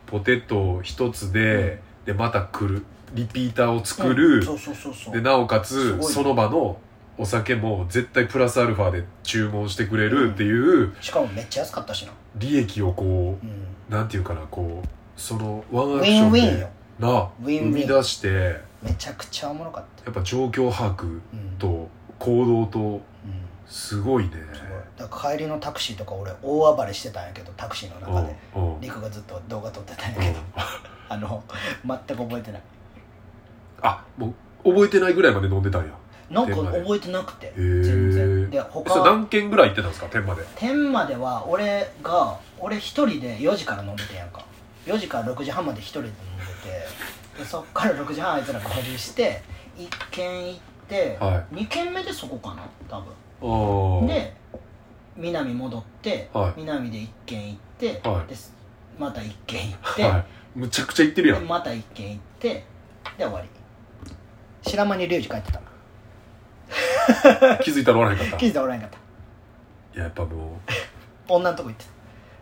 [0.07, 2.85] ポテト一つで、でまた来る。
[3.15, 4.45] リピーターを作る、
[5.13, 6.79] でなおかつすごいその場の
[7.17, 13.53] お酒も絶対プラスアルファで注文してくれるっていうしかもめっちゃ安かったしな、利益をこうん、う
[13.89, 16.69] なんていうかなこうそのワンアクションでウィンウィンよ。
[16.99, 20.05] なウィンウィン生み出してめちゃくちゃおもろかった。
[20.07, 21.57] やっぱ状況把握うん。
[21.57, 21.89] と
[22.25, 23.01] 行動とうん
[23.67, 24.25] すごい。
[24.25, 24.31] ね
[25.11, 28.37] 帰りのタクシーとか俺大暴れしてたんやけどタクシーの中で。
[28.55, 28.79] うんう。
[28.79, 30.39] んリクがずっと動画撮ってたんやうんけど
[31.09, 31.43] あの
[31.85, 32.63] 全く覚えてない。
[33.83, 34.33] あも
[34.65, 35.91] う覚えてないぐらいまで飲んでたんや。
[36.31, 38.51] なんか覚えてなくて全然。
[38.51, 40.43] で他何軒ぐらい行ってたんですか天まで？
[40.57, 44.43] 天までは俺が俺一人で4時から飲んでてんやんか。
[44.87, 46.45] 4時から6時半まで一人で飲んで
[47.35, 49.43] てでそっから6時半あいつら合流して
[49.77, 50.74] 1軒行って、
[51.21, 54.07] は2軒目でそこかな多分。
[54.07, 54.35] で
[55.17, 56.55] 南戻って、はい。
[56.57, 58.27] 南で1軒行って、はい。
[58.27, 58.37] で
[58.99, 60.25] また1軒行って、はい。
[60.55, 61.41] むちゃくちゃ行ってるやん。
[61.41, 62.65] でまた1軒行って
[63.19, 63.49] で終わり。
[64.63, 65.61] 白間に龍二帰ってた。
[67.63, 68.37] 気づいたらおらへんかった。
[68.39, 68.97] 気づいたらおらへんかった。
[68.97, 70.61] いややっぱも
[71.29, 71.91] 女のとこ行ってた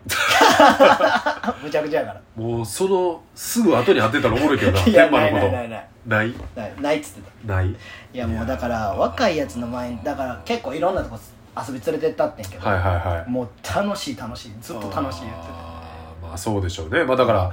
[1.63, 2.21] むちゃくちゃやから。
[2.37, 5.51] うもうそのすぐ後に当てたらおもろいけどな いや天満ないのこと。
[5.53, 6.33] ないないないない。
[6.57, 6.81] ない？
[6.81, 6.97] ない。
[6.97, 7.53] っつってた。
[7.53, 7.69] ない？
[7.69, 7.75] い
[8.13, 11.17] やもうだから若いやつの前にだから結構いろんなとこ
[11.55, 13.29] 遊び連れてったってんけど、はいはいはい。
[13.29, 17.03] もう楽しい楽しいずっと楽しい言ってあーまあそうでしょうね。
[17.05, 17.51] まあだから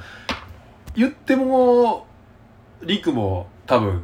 [0.94, 2.06] 言っても
[2.82, 4.02] リクも多分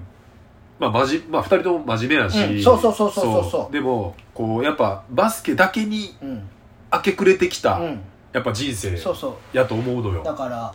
[0.79, 3.73] まあまじまあ、2人とも真面目やし、うんそうそうそうそうそうそう。
[3.73, 6.49] でもこうやっぱバスケだけにたうん。
[6.93, 8.01] 明け暮れてきた、うん
[8.37, 9.57] やっぱ人生そうそう。
[9.57, 10.23] やと思うのよ。
[10.23, 10.75] だから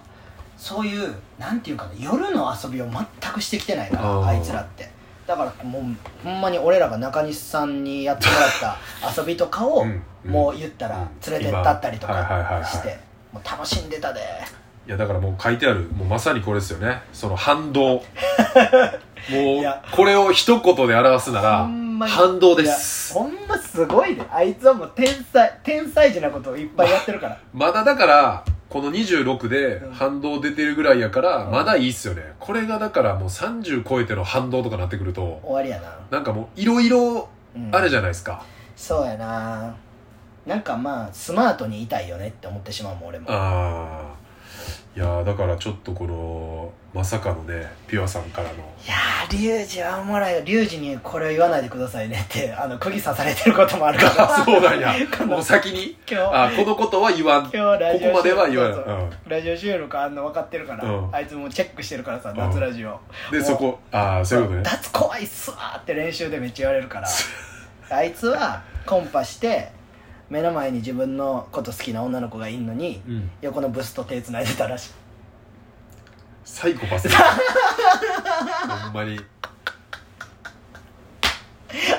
[0.57, 4.89] そういうなんていうかな夜の遊びを全くしてきてないからあいつらって。
[5.27, 5.83] だからもう
[6.23, 8.77] ほんまに俺らが中西さんにやってもらった
[9.21, 10.31] 遊びとかをうんうん。
[10.31, 12.99] もう言ったら連れてったったりとかして
[13.31, 14.21] もう楽しんでたで
[14.91, 17.01] いやだからもう書いてあるもうまさにこれですよね。
[17.13, 18.03] その反動。
[19.31, 19.81] もいうや。
[19.89, 21.69] これを一言で表すなら
[22.09, 24.21] 反動でいすやほんますごいで。
[24.29, 27.37] あいつはもう天才天才児なことをいっぱいやってるから。
[27.53, 29.93] まだだからこの26でうん。
[29.93, 31.51] 反動出てるぐらいやからうん。
[31.51, 32.33] まだいいっすよね。
[32.37, 37.69] これがだからもう30超えての反動とかなってくると終わりやな、なんかもういろいろうん。
[37.73, 38.43] あるじゃないですか、
[38.75, 39.73] そうやな。
[40.45, 43.27] なんかまあスマートにいたいよねって思ってしまうもん俺も。
[43.29, 44.20] ああ
[44.93, 48.55] いやーだからちょっとこのまさかのねピュアさんからの。
[48.55, 48.57] い
[48.89, 54.35] やーリュウジはおもろいよリュウジにこれを言わないでくださいねってあの釘刺されてることもあるから。
[54.35, 54.93] あ そうなんや。
[55.25, 55.97] もう先に？
[56.05, 57.43] 今日あこのことは言わん。
[57.43, 58.73] こ今日ラジオこまでは言わん。
[58.73, 59.09] そうそう。
[59.29, 61.15] ラジオ収録あんの分かってるから、うん。
[61.15, 62.37] あいつもうチェックしてるからさん。
[62.37, 62.99] 夏ラジオ、
[63.31, 64.63] うん、でそこああそういうことね。
[64.63, 67.07] 脱怖いっすわーって練習でめっちゃ言われるから。
[67.89, 69.69] あいつはコンパして
[70.31, 73.29] 目の前に自分のこと好きな女の子がいんのにうん。
[73.41, 74.91] 横のブスと手繋いでたらしい。
[76.45, 77.09] サイコパス。
[77.09, 79.19] ほんまに。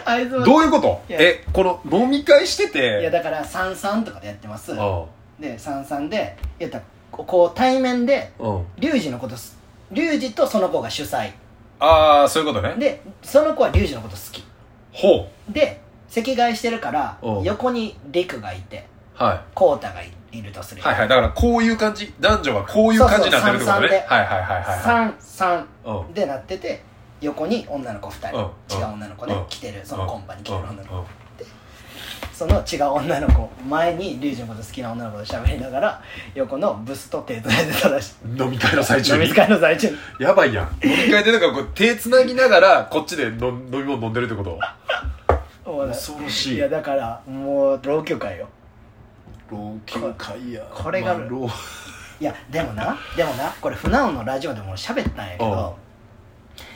[0.07, 0.47] あいつは。
[0.47, 1.03] どういうこと？
[1.11, 1.20] いや。
[1.20, 3.01] えこの飲み会してて。
[3.03, 4.72] いやだから33とかでやってます。
[4.72, 5.05] あ
[5.39, 8.33] で33で言ったらここう対面で
[8.78, 9.59] リュウジのことす
[9.91, 11.33] リュウジとその子が主催。
[11.78, 12.76] ああそういうことね。
[12.78, 14.43] でその子はリュウジのこと好き。
[14.91, 15.83] ほで
[16.13, 17.41] 席替えしてるからう。
[17.41, 18.87] ん横にリクがいて
[19.19, 19.41] うはい。
[19.55, 21.09] コウタがいいるとするはいはい。
[21.09, 22.13] だからこういう感じ。
[22.21, 23.89] 男女がこういう感じになってるってことね。
[23.89, 24.01] そうそう三々で。
[24.07, 25.13] はいはいはいはい
[25.87, 26.11] 33う。
[26.11, 26.83] んでなってて
[27.23, 28.41] 横に女の子2人、う。
[28.41, 29.41] ん違う女の子ね、う。
[29.41, 29.81] ん来てる。
[29.85, 30.99] そのコンパに来てる女の子、う。
[30.99, 31.03] んう。
[31.05, 31.07] ん
[32.35, 33.51] その違う女の子。
[33.69, 36.03] 前にリュウジのこと好きな女の子と喋りながら
[36.35, 38.43] 横のブスと手つないでたらしい。
[38.43, 39.25] 飲み会の最中に。
[39.25, 39.97] 飲み会の最中に。
[40.19, 40.67] やばいやん。
[40.85, 44.59] 飲み会でなんかこう手つなぎながらこっちで飲飲み物飲んでるってこと？
[45.65, 46.57] 恐ろしい。
[46.57, 48.49] いやだからもう老朽会よ。
[49.51, 50.63] 老朽会や。
[50.73, 51.49] これがまあ老。
[52.21, 55.77] いやでもなでもなこれ船尾のラジオでも喋ったんやけど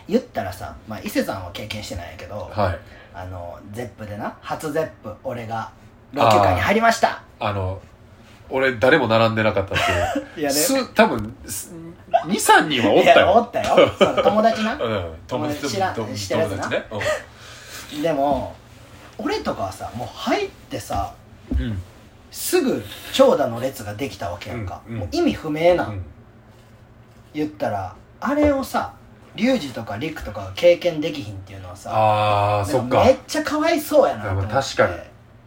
[0.08, 2.78] 言ったらさ、まあ、伊勢さんは経験してないんやけど、はい。
[3.14, 5.70] あのゼップでな初ゼップ俺が
[6.12, 7.22] 老朽会に入りました。
[7.40, 7.80] あの
[8.50, 9.78] 俺誰も並んでなかったっ
[10.34, 10.40] ていう。
[10.40, 10.54] いやね。
[10.54, 11.36] す多分
[12.26, 13.90] 23人はおったいやおよったよ。
[14.22, 14.74] 友達な。
[14.74, 15.14] うん。
[15.26, 16.56] 友達知らん友知ってるやつな。
[16.64, 18.02] 友達ね。
[18.02, 18.54] でも
[19.18, 21.14] 俺とかはさもう入ってさ
[21.52, 21.62] うん。
[21.62, 21.82] うん
[22.32, 25.00] すぐ長蛇の列ができたわけやんか、うんうん。
[25.00, 26.04] もう意味不明な、うん。
[27.32, 28.92] 言ったらあれをさ
[29.36, 33.04] リュウジとかリクとかが経験できひんっていうのはさああそっか。
[33.04, 34.52] めっちゃかわいそうやなって。
[34.52, 34.94] 確かに。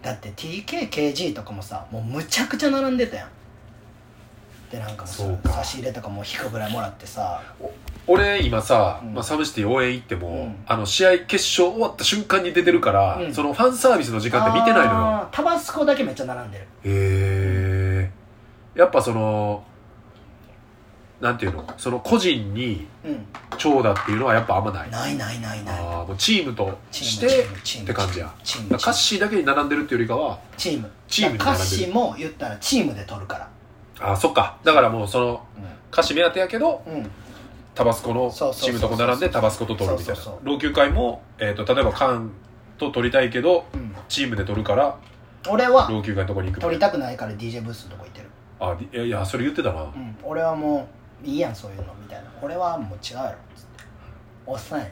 [0.01, 3.29] だって TKKG とかもさもうむちゃくちゃ並んでたやん。
[4.71, 5.53] でなんかもうそうか。
[5.53, 7.43] 差し入れとかも引くぐらいもらってさ
[8.07, 9.13] 俺今さ、うん。
[9.13, 10.55] まあ、サムシティ応援行っても、うん。
[10.65, 13.33] あの試合決勝終わった瞬間に出てるから、うん。
[13.33, 15.27] そのファンサービスの時間って見てないのよ。
[15.31, 16.65] タバスコだけめっちゃ並んでる。
[16.83, 18.11] へ
[18.75, 19.63] えやっぱその
[21.21, 21.65] なんていうの？
[21.77, 23.25] その個人にうん。
[23.57, 24.89] 長打っていうのはやっぱあんまない。
[24.89, 25.79] ないないないない。
[25.79, 28.33] ああもうチームとしてって感じや。
[28.77, 30.89] カッシーだけに並んでるっていうよりかはチーム。
[31.09, 31.65] チームに並んでる。
[31.65, 33.49] 歌詞も言ったらチームで取るから。
[33.99, 34.57] ああそっか。
[34.63, 35.45] だからもうその
[35.91, 37.11] 歌詞目当てやけどうん、うん、
[37.75, 40.21] タバスコのチームとこ並んでタバスコと取るみたいな。
[40.43, 42.31] 老朽会も、えー、と例えばカン
[42.77, 44.97] と取りたいけどうん、チームで取るから
[45.47, 48.29] 俺は老朽会のとこに行く取りたくないから DJ ブースのとこ行ってる。
[48.59, 50.17] あいやいやそれ言ってたな、うん。
[50.23, 50.87] 俺はも
[51.23, 52.29] ういいやんそういうのみたいな。
[52.41, 53.83] 俺はもう違うやろつって。
[54.45, 54.87] おっさんや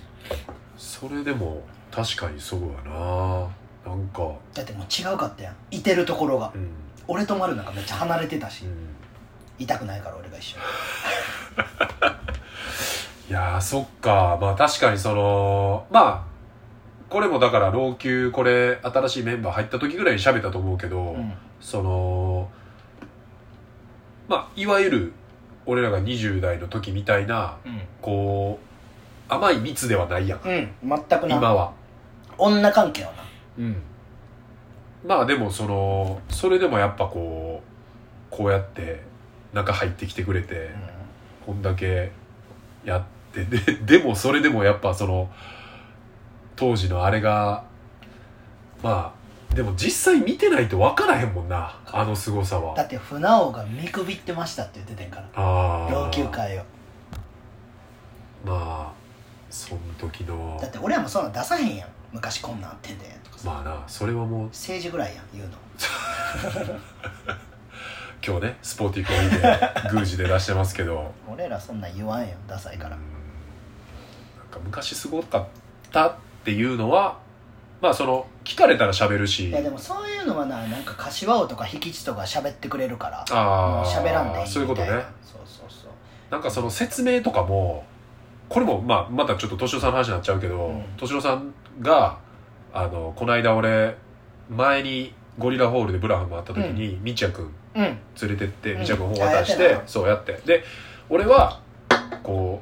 [0.78, 1.62] それでも
[1.92, 3.48] 確かにそうやな。
[3.86, 4.32] なんか。
[4.54, 5.56] だってもう違うかったやん。
[5.72, 6.52] いてるところが。
[6.56, 6.70] うん、
[7.08, 8.66] 俺と丸なんかめっちゃ離れてたし。
[8.66, 8.74] うん、
[9.60, 10.64] 痛くないから俺が一緒に
[13.30, 14.38] いやーそっか。
[14.40, 16.28] まあ確かにそのまあ
[17.10, 21.34] これもだから老朽これ新しいメンバー入った時ぐらいに喋ったと思うけど、うん。
[21.60, 22.50] その
[24.30, 25.14] まあいわゆる
[25.66, 27.58] 俺らが20代の時みたいな
[28.02, 30.42] こう甘い蜜ではないやん。
[30.42, 31.36] うん、うん、全くな。
[31.36, 31.74] 今は。
[32.38, 33.24] 女関係はな。
[33.60, 33.76] うん。
[35.06, 37.62] まあでもそのそれでもやっぱこ
[38.32, 39.02] うこうやって
[39.52, 40.70] 中入ってきてくれて、
[41.46, 42.12] こんだけ
[42.86, 45.30] やってででもそれでもやっぱその
[46.56, 47.64] 当時のあれが
[48.82, 52.76] まあでも実際見てないと分からへんもんなあの凄さは。
[52.76, 55.28] だって船尾が見くびってましたって言っててんから。
[55.36, 56.64] ああ老朽会を
[58.46, 58.94] まあ
[59.50, 60.58] その時の。
[60.62, 61.90] だって俺らもそんなん出さへんやん。
[62.14, 63.50] 昔こんなんあってんでとかさ。
[63.50, 64.48] まあなそれはもう。
[64.48, 65.58] 政治ぐらいやん言うの。
[68.26, 71.14] 今日ねスポーティーコーヒーで宮司で出してますけど。
[71.28, 72.96] 俺らそんなん言わんやんダサいから。
[72.96, 73.17] うん
[74.58, 75.48] か昔すごかっ
[75.92, 77.20] たっていうのは
[77.82, 79.50] まあその聞かれたら喋るし。
[79.50, 84.48] いやでもそういうのはななんか柏尾とか引き地とか喋ってくれるからああ喋らんでいいみたいな。
[84.48, 84.88] そういうことね。
[85.22, 85.92] そうそうそう。
[86.32, 87.86] なんかその説明とかも
[88.50, 90.82] これもまあまたちょっと敏郎さんの話になっちゃうけどうん。
[90.96, 92.18] 敏郎、さんが
[92.74, 93.96] あのこの間俺
[94.50, 97.84] 前にゴリラホールでブラハム会った時に、みちやくんうん。
[97.84, 98.80] 連れてってうん。
[98.80, 100.42] みちやくん本渡して、そうやって。
[100.46, 100.64] で
[101.10, 101.60] 俺は
[102.24, 102.62] こ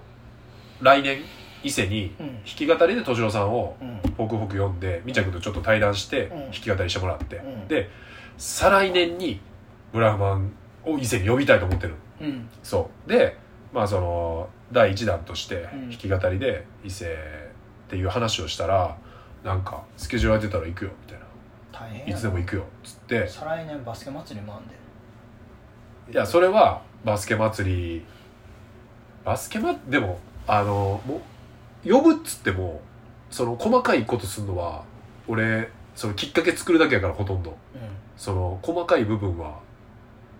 [0.82, 1.20] う来年
[1.66, 2.28] 伊勢にうん。
[2.28, 4.00] 弾き語りで敏郎さんをうん。
[4.18, 6.40] ホクホク読んでみちゃくんとちょっと対談してうん。
[6.44, 7.68] 弾き語りしてもらって、うん。
[7.68, 7.90] で
[8.38, 9.42] 再来年に
[9.92, 10.52] ブラフマン
[10.84, 11.96] を伊勢に呼びたいと思ってる。
[12.22, 12.48] うん。
[12.62, 13.10] そう。
[13.10, 13.38] で
[13.74, 15.90] まあその第1弾としてうん。
[15.90, 17.18] 弾き語りで伊勢
[17.88, 18.96] っていう話をしたら
[19.44, 21.20] なんかスケジュール空いてたら行くよみたい
[21.72, 23.28] 大変いつでも行くよっつって。
[23.28, 24.76] 再来年バスケ祭りもあんで。
[26.12, 28.06] いやそれはバスケ祭り
[29.26, 31.22] バスケまでもあのもう
[31.88, 32.82] 呼ぶっつっても
[33.30, 34.84] その細かいことするのは
[35.28, 37.52] 俺そのきっかけ作るだけやからほとんど。
[37.52, 37.56] うん。
[38.18, 39.60] その細かい部分は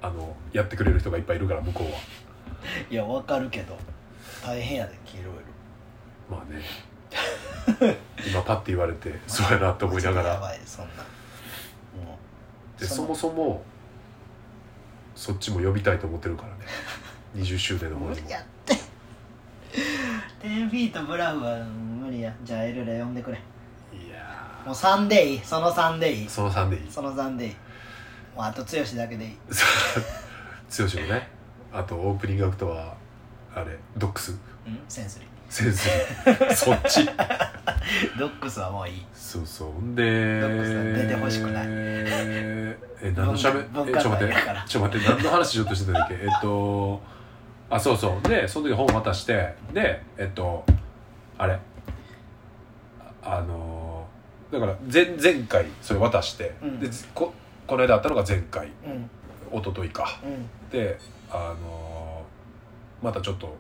[0.02, 2.00] あのやってくれる人がいっぱいいるから向こうは。
[2.90, 3.78] いやわかるけど。
[4.44, 5.34] 大変やで黄色い
[6.30, 6.62] まあね。
[8.28, 11.04] 今パッて言われてそうやなって思いながやらばいそんな。
[12.06, 12.20] も
[12.78, 13.64] うでそもそも
[15.16, 16.66] そっちも呼びたいと思ってるからね。
[17.36, 18.10] 20周年の方にも。
[18.10, 18.44] 無理やっ
[20.42, 20.92] て10フィー。
[20.92, 25.40] トブラウは無理やじゃあエルレ呼んでくれいやもう3でいい。
[25.44, 26.26] その3でいい。
[26.26, 26.92] ーその3でいい。
[26.92, 27.52] その3でいい。
[28.36, 29.38] もうあと剛だけでいい。
[30.78, 31.30] 剛のね。
[31.74, 32.96] あとオープニングアクトは
[33.54, 34.32] あれドックス。
[34.66, 34.80] うん？
[34.88, 35.30] センスリー。
[35.48, 35.88] 全す
[36.50, 37.06] るそっち。
[38.18, 39.06] ドックスはもういい。
[39.14, 39.72] そうそう。
[39.72, 41.66] ほんでドックスは出てほしくない。
[41.68, 42.78] え
[43.16, 44.34] 何のしゃべえちょっと待って。
[44.34, 44.64] 財だから。
[44.68, 45.14] ちょっと待って。
[45.14, 46.16] 何の話しようとしてたんだっけ？
[46.16, 47.02] えっと
[47.76, 48.28] あそうそう。
[48.28, 50.64] でその時本渡してでえっと
[51.38, 51.60] あれ。
[53.24, 54.08] ああの
[54.52, 56.80] だから前前回それ渡して、うん。
[56.80, 57.34] でこ
[57.68, 58.68] この間あったのが前回。
[58.86, 59.10] うん。
[59.60, 60.20] 一昨日か。
[60.24, 60.70] うん。
[60.70, 60.98] で
[61.30, 62.24] あの
[63.02, 63.56] またちょっと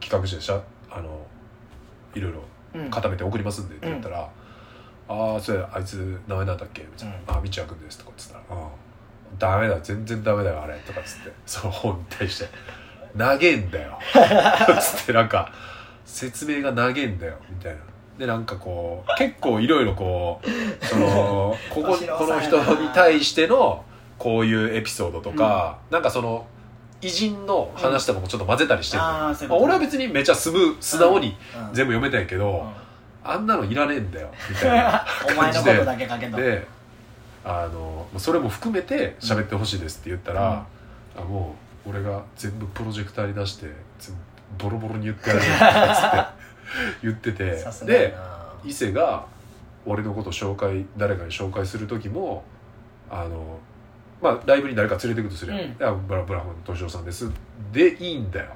[0.00, 0.60] 企画してしゃ
[0.90, 1.26] あの
[2.14, 2.42] いろいろ
[2.74, 2.90] うん。
[2.90, 4.28] 固めて送りますんでって言ったら
[5.08, 8.68] 「ああそれあいつ名前なんだっけ?」みたいな「ああ道也君です」とかっつったら「うん
[9.38, 11.32] ダメだ全然ダメだよあれ」とかっつって。
[11.46, 12.48] その本に対して
[13.18, 13.98] 「投げんだよ」
[14.80, 15.52] つってなんか
[16.04, 17.78] 説明が投げんだよみたいな。
[18.18, 23.84] でなんかこう結構いろいろこうその こここの人に対しての
[24.18, 26.46] こういうエピソードとか、なんかその
[27.02, 31.74] 偉人の話とかもちょっと混ぜたりしてるういうことまあ俺は別にめちゃすぐ素直にうん。
[31.74, 33.30] 全部読めたんやけど、うん。
[33.30, 36.66] あんなのいらねえんだよみたいな お前のことだけかけとで。
[37.48, 40.66] あのそれも含めて喋ってほしいですって言ったら、
[41.16, 43.66] あもう俺が全部プロジェクターに出して
[43.98, 44.14] 全
[44.58, 46.32] 部ボロボロに言ってやるよ って
[47.02, 47.86] 言ってて。
[47.86, 48.36] でな。
[48.64, 49.24] 伊勢が
[49.84, 52.42] 俺のこと紹介誰かに紹介する時も
[53.08, 53.58] あの
[54.20, 55.70] まあライブに誰か連れてくとするやん「うん。
[55.70, 57.30] いやブラブラフの敏夫さんです」
[57.72, 58.46] でいいんだよ。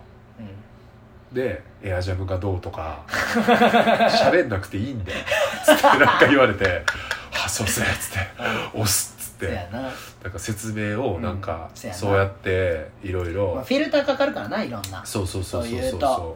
[0.40, 1.34] うん。
[1.34, 5.18] でエアジャムがどうとか喋んなくていいんだよ。
[5.64, 6.84] つってなんか言われて
[7.44, 8.18] 「あそうっすね」っつって
[8.74, 9.14] 「押す」
[9.46, 9.92] そうやな、なん
[10.32, 11.92] か説明をなんかうん。
[11.92, 15.04] そうやっていろいまあ、ろフィルターかかるからないろんな。
[15.04, 15.90] そうそうそうそうそう。
[15.90, 16.34] そう言うう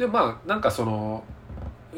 [0.00, 1.22] でまあなんかその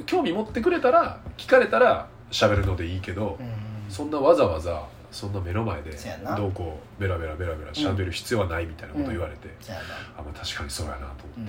[0.05, 3.93] 興味持ってくれたら聞かれたら喋るのでいいけどうん。
[3.93, 6.37] そんなわざわざそんな目の前でそうやな。
[6.37, 9.77] どうこうベラベラベラベラ喋る必要はないみたいなこと言われてそう
[10.19, 11.41] あまあ確かにそうやなと思って。
[11.41, 11.49] うん。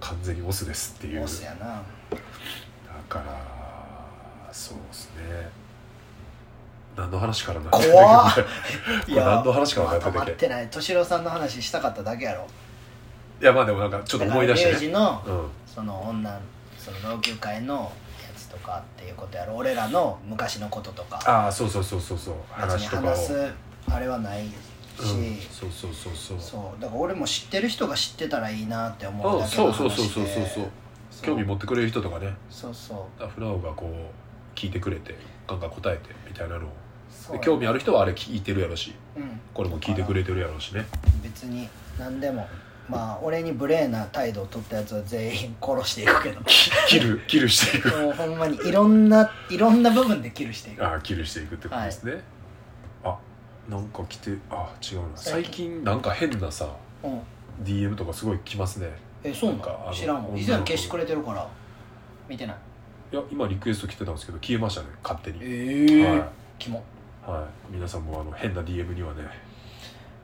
[0.00, 1.20] 完全にオスですっていう。
[1.22, 1.66] ボスやな。
[1.66, 1.82] だ
[3.08, 5.50] からそうですね
[6.98, 8.34] 何の話からな怖っ。
[8.34, 8.40] こ
[9.06, 12.44] いれ何の話からなまってない敏郎さんの話したかっただけやろ。
[13.40, 15.50] いやまあでもなんかちょっと思い出してだからミューねジのうん。
[15.64, 16.40] その女
[16.76, 19.54] その老朽会のやつとかっていうことやろ。
[19.54, 21.20] 俺らの昔のこととか。
[21.24, 22.34] ああそうそうそうそうそう。
[22.60, 23.06] 別に話とかを。
[23.06, 23.52] 話す
[23.90, 24.50] あれはないし、
[25.00, 26.40] うん、そうそうそうそう。
[26.40, 26.82] そう。
[26.82, 29.78] だから俺も知ってる人が知ってたらいいなって思うあだけの話で。
[29.78, 30.70] そうそうそうそうそうそう。
[31.22, 32.34] 興味持ってくれる人とかね。
[32.50, 33.26] そうそう。
[33.28, 35.14] フラオがこう聞いてくれて
[35.46, 36.60] ガンガン答えてみたいなのを。
[36.60, 36.70] そう
[37.32, 38.94] で興味ある人はあれ聞いてるやろし。
[39.16, 39.40] うん。
[39.54, 40.86] これも聞いてくれてるやろしね。
[41.22, 41.68] 別に
[41.98, 42.46] 何でも。
[42.88, 46.40] まあ俺に無礼な態度を取ったやつは全員殺していくけど。
[46.44, 47.90] き切る切るしていく。
[47.90, 50.86] もうほんまにいろんないろんな部分でキルしていく。
[50.86, 52.22] ああキルしていくってことですね、
[53.04, 53.18] あ
[53.68, 55.08] なんか来てあ違うな。
[55.16, 56.68] 最最近近なんか変なさ
[57.02, 57.20] うん。
[57.62, 58.90] DM とかすごい来ますね。
[59.22, 61.46] えそうななんか知らん以前消してくれてるから。
[62.26, 62.56] 見てない。
[63.12, 65.38] いや今リクエスト来てたんですけど消えましたね勝手に。
[65.42, 66.22] ええはい。
[66.58, 66.82] キモ
[67.30, 69.22] はい、皆さんもあの変な DM にはね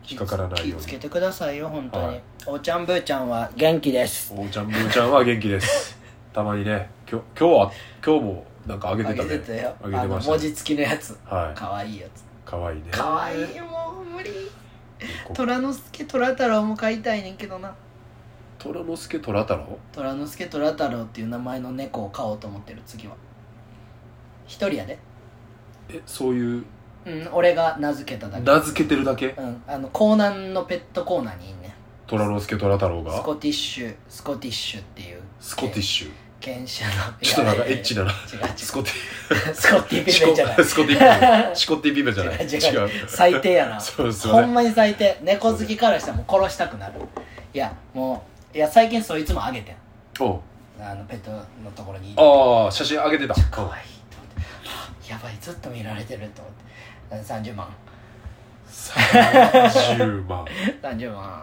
[0.08, 0.84] 引っかからないように。
[0.86, 2.22] 気つけてくださいよ本当に、はい。
[2.46, 4.32] おちゃんぶーちゃんは元気です。
[4.34, 5.98] おーちゃんぶーちゃんは元気です。
[6.32, 7.72] たまにね今日今日は
[8.04, 9.28] 今日もなんかあげてあたね。
[9.28, 9.76] げてたよ。
[9.82, 10.36] あげあてましたね。
[10.36, 11.18] の文字付きのやつ。
[11.26, 11.58] はい。
[11.58, 12.24] かわいいやつ。
[12.50, 12.84] かわいいね。
[12.90, 14.30] かわいいもう無理。
[15.26, 17.74] こ虎之助虎太郎も飼いたいねんけどな。
[18.58, 19.78] 虎之助虎太郎？
[19.92, 23.14] 虎之助虎太郎っていう名前の猫を飼おうと思ってる次は。
[24.46, 24.98] 一人やで。
[25.90, 26.64] えそういう
[27.06, 28.44] うん俺が名付けただけ。
[28.44, 29.34] 名付けてるだけ？
[29.36, 31.72] うんあの江南のペットコーナーにいんねん。
[32.06, 33.16] 虎之助虎太郎が？
[33.16, 35.20] スコティッシュスコティッシュっていう。
[35.40, 36.12] スコティッシュ。
[36.40, 38.10] 犬種のちょっとなんかエッチだな。
[38.10, 38.58] 違う違う。
[38.58, 38.90] スコテ
[39.54, 40.56] スコティピィベじゃない。
[40.64, 42.44] スコティピベシコティピベじゃない。
[42.44, 43.08] 違う違う。
[43.08, 43.80] 最低やな。
[43.80, 45.18] そうすいませんほんまに最低。
[45.22, 47.00] 猫好きからしたらもう殺したくなる。
[47.54, 49.76] いやもういや最近そいつもあげてん。
[50.20, 50.40] おう。
[50.78, 51.40] あのペットの
[51.74, 52.12] ところに。
[52.18, 53.34] ああ写真上げてた。
[53.34, 54.40] かわいいと思って。
[54.68, 56.64] はあやばいずっと見られてると思って
[57.22, 57.68] 30万。
[58.68, 60.44] 30万。
[60.82, 61.42] 30万。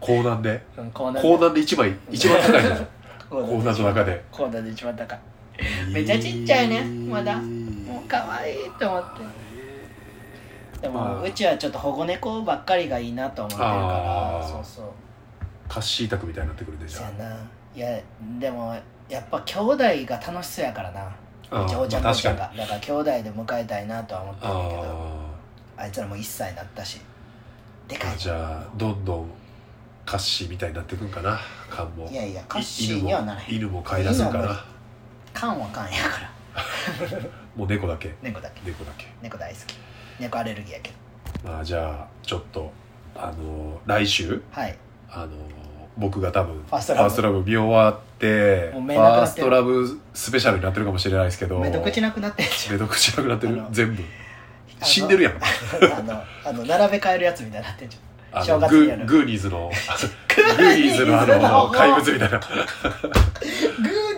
[0.00, 0.60] 江南で？
[0.76, 2.86] うんコーナ江南で一枚一番高いじゃん
[3.28, 4.24] コ江南の中で。
[4.30, 5.18] コーナーで一番高い。
[5.92, 6.82] めっちゃちっちゃいね。
[6.82, 7.36] まだ。
[7.36, 10.80] もうかわいいと思って。
[10.82, 11.22] でも、まあ。
[11.22, 14.48] うちはちょっと保護猫ばっかりがいいなと思ってるから。
[14.48, 14.84] そうそう。
[15.68, 17.36] カッシータクみたいになってくるでじゃそうやな。
[17.74, 18.00] いや
[18.38, 18.74] でも
[19.08, 21.14] やっぱ兄弟が楽しそうやからな
[21.50, 24.82] おちゃんまあおちゃん確がだから兄弟で迎えたいなとは思ってるんだけど。
[24.82, 27.00] ああいつらも1歳になったし。
[27.86, 28.14] でかい。
[28.14, 29.30] あじゃあどんどん
[30.04, 31.38] カッシーみたいになってくんかな。
[31.70, 32.08] カンも。
[32.10, 33.54] いやいやカッシーにはならへん。
[33.56, 34.64] 犬も飼い出すんかな。
[35.32, 36.30] カンはカンやから。
[37.54, 38.14] もう猫だけ。
[38.22, 38.60] 猫だけ。
[38.64, 39.06] 猫だけ。
[39.22, 39.74] 猫大好き。
[40.18, 40.90] 猫アレルギーやけ
[41.44, 41.50] ど。
[41.50, 42.72] まあじゃあちょっと
[43.14, 44.42] あの来週？
[44.50, 44.76] はい。
[45.10, 45.28] あの
[45.98, 46.80] 僕が多分ファー
[47.10, 47.42] ストラブ。
[47.44, 52.72] 見終わってファーストラブスペシャルになってるかもしれないですけど目と口なくなってんじゃん。
[52.74, 53.62] 目と口なくなってる？
[53.72, 54.02] 全部。
[54.82, 55.32] 死んでるやん。
[55.34, 55.38] あ
[56.02, 58.44] のあの並べ替えるやつみたいになってんじゃん。
[58.44, 59.70] 正あのグーグーニーズの
[60.28, 61.70] ググーニーズのあの。
[61.70, 62.38] 怪物みたいな。
[62.38, 62.46] グ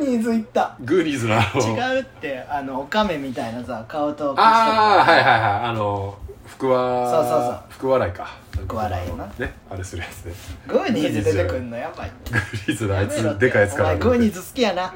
[0.05, 0.77] ーニーズいった。
[0.81, 1.95] グーニーズのあの。
[1.95, 5.43] 違うってあのオカメみたいなさ顔と口とああはいはいはい。
[5.71, 6.19] あの
[6.51, 7.63] 福はそうそうそう。
[7.71, 8.37] 福笑いか。
[8.53, 9.27] 福笑いよな。
[9.39, 10.35] ねあれするやつね
[10.67, 13.97] グーニーズ出てくんのやばいグーニーズのあいつでかいやつから。
[13.97, 14.93] グーニーズ好きやな。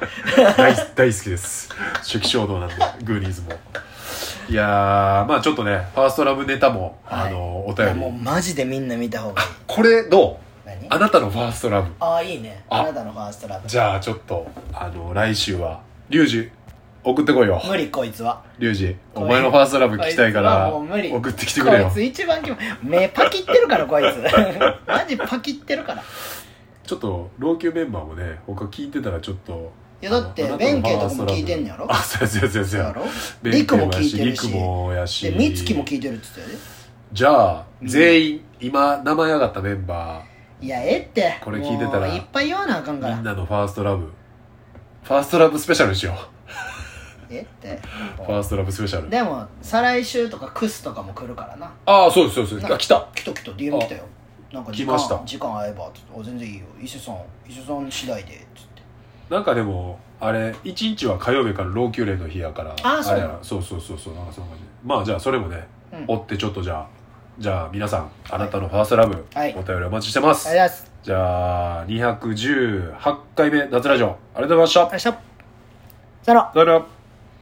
[0.56, 1.70] 大大好きです。
[1.98, 2.74] 初期衝動なんで
[3.04, 3.52] グーニーズも。
[4.48, 7.28] いやーまあちょっとねファーストラブネタも、はい。
[7.28, 7.94] あのお便り。
[7.94, 9.48] もうマジでみんな見た方がいい。
[9.66, 10.68] これどう？
[10.68, 10.86] 何？
[10.90, 11.90] あなたのファーストラブ。
[12.00, 12.62] ああいいね。
[12.68, 12.82] あ。
[12.82, 13.66] あなたのファーストラブ。
[13.68, 15.80] じゃあちょっとあの来週は
[16.10, 16.50] リュウジ
[17.04, 17.60] 送ってこいよ。
[17.68, 18.42] 無理こいつは。
[18.58, 21.84] リュウジお前のファーストラブ聞きたいから送ってきてくれよ。
[21.84, 24.16] こいつ一番キモい目パキってるからこいつ。
[24.88, 26.02] マジパキってるから。
[26.82, 31.86] ちょっと老朽メンバーもね他聞いてたらちょっといやだって弁慶とかも聞いてんのやろ？
[31.90, 32.92] あそうやそうやそうやそうや。
[32.92, 33.02] ろ
[33.50, 34.46] リクも聞いてるし。
[34.46, 35.30] やリクもやし。
[35.30, 36.54] で美月も聞いてるっつったよね。
[37.12, 40.22] じゃあ全員今名前上がったメンバ
[40.60, 41.38] いやええって。
[41.42, 43.12] これ聞いてたらいっぱい言わなあかんから。
[43.12, 44.10] ーみんなのファーストラブ。
[45.02, 46.33] ファーストラブスペシャルにしよえ
[47.36, 47.80] えって
[48.20, 49.10] うファーストラブスペシャル。
[49.10, 51.72] でも再来週とかクスとかも来るからな。
[51.86, 52.72] ああそうですそうです。
[52.72, 53.08] あ来た。
[53.14, 54.04] 来た来た DM 来たよ。
[54.52, 55.22] なんか時間来ました。
[55.24, 56.64] 時間合えばつってあ全然いいよ。
[56.80, 57.16] 伊勢さん
[57.48, 58.82] 伊勢さん次第でつって。
[59.28, 63.16] なんかでもあれ一日は火曜日から老朽連の日やからあそう。
[63.16, 63.38] れやな。
[63.42, 64.64] そうそうそうそうなんかそんな感じ。
[64.64, 66.04] でまあじゃあそれもね、うん。
[66.06, 66.86] 追ってちょっとじゃあ
[67.38, 69.54] じゃあ皆さんあなたのファーストラブ、はい。
[69.58, 70.94] お便りお待ちしてます、ありがとうございます。
[71.04, 74.06] じゃあ218回目脱ラジオ。
[74.06, 74.80] ありがとうございました。
[74.80, 75.24] ありがとうございまし
[76.22, 76.24] た。
[76.24, 76.52] さよなら。
[76.54, 76.86] さよなら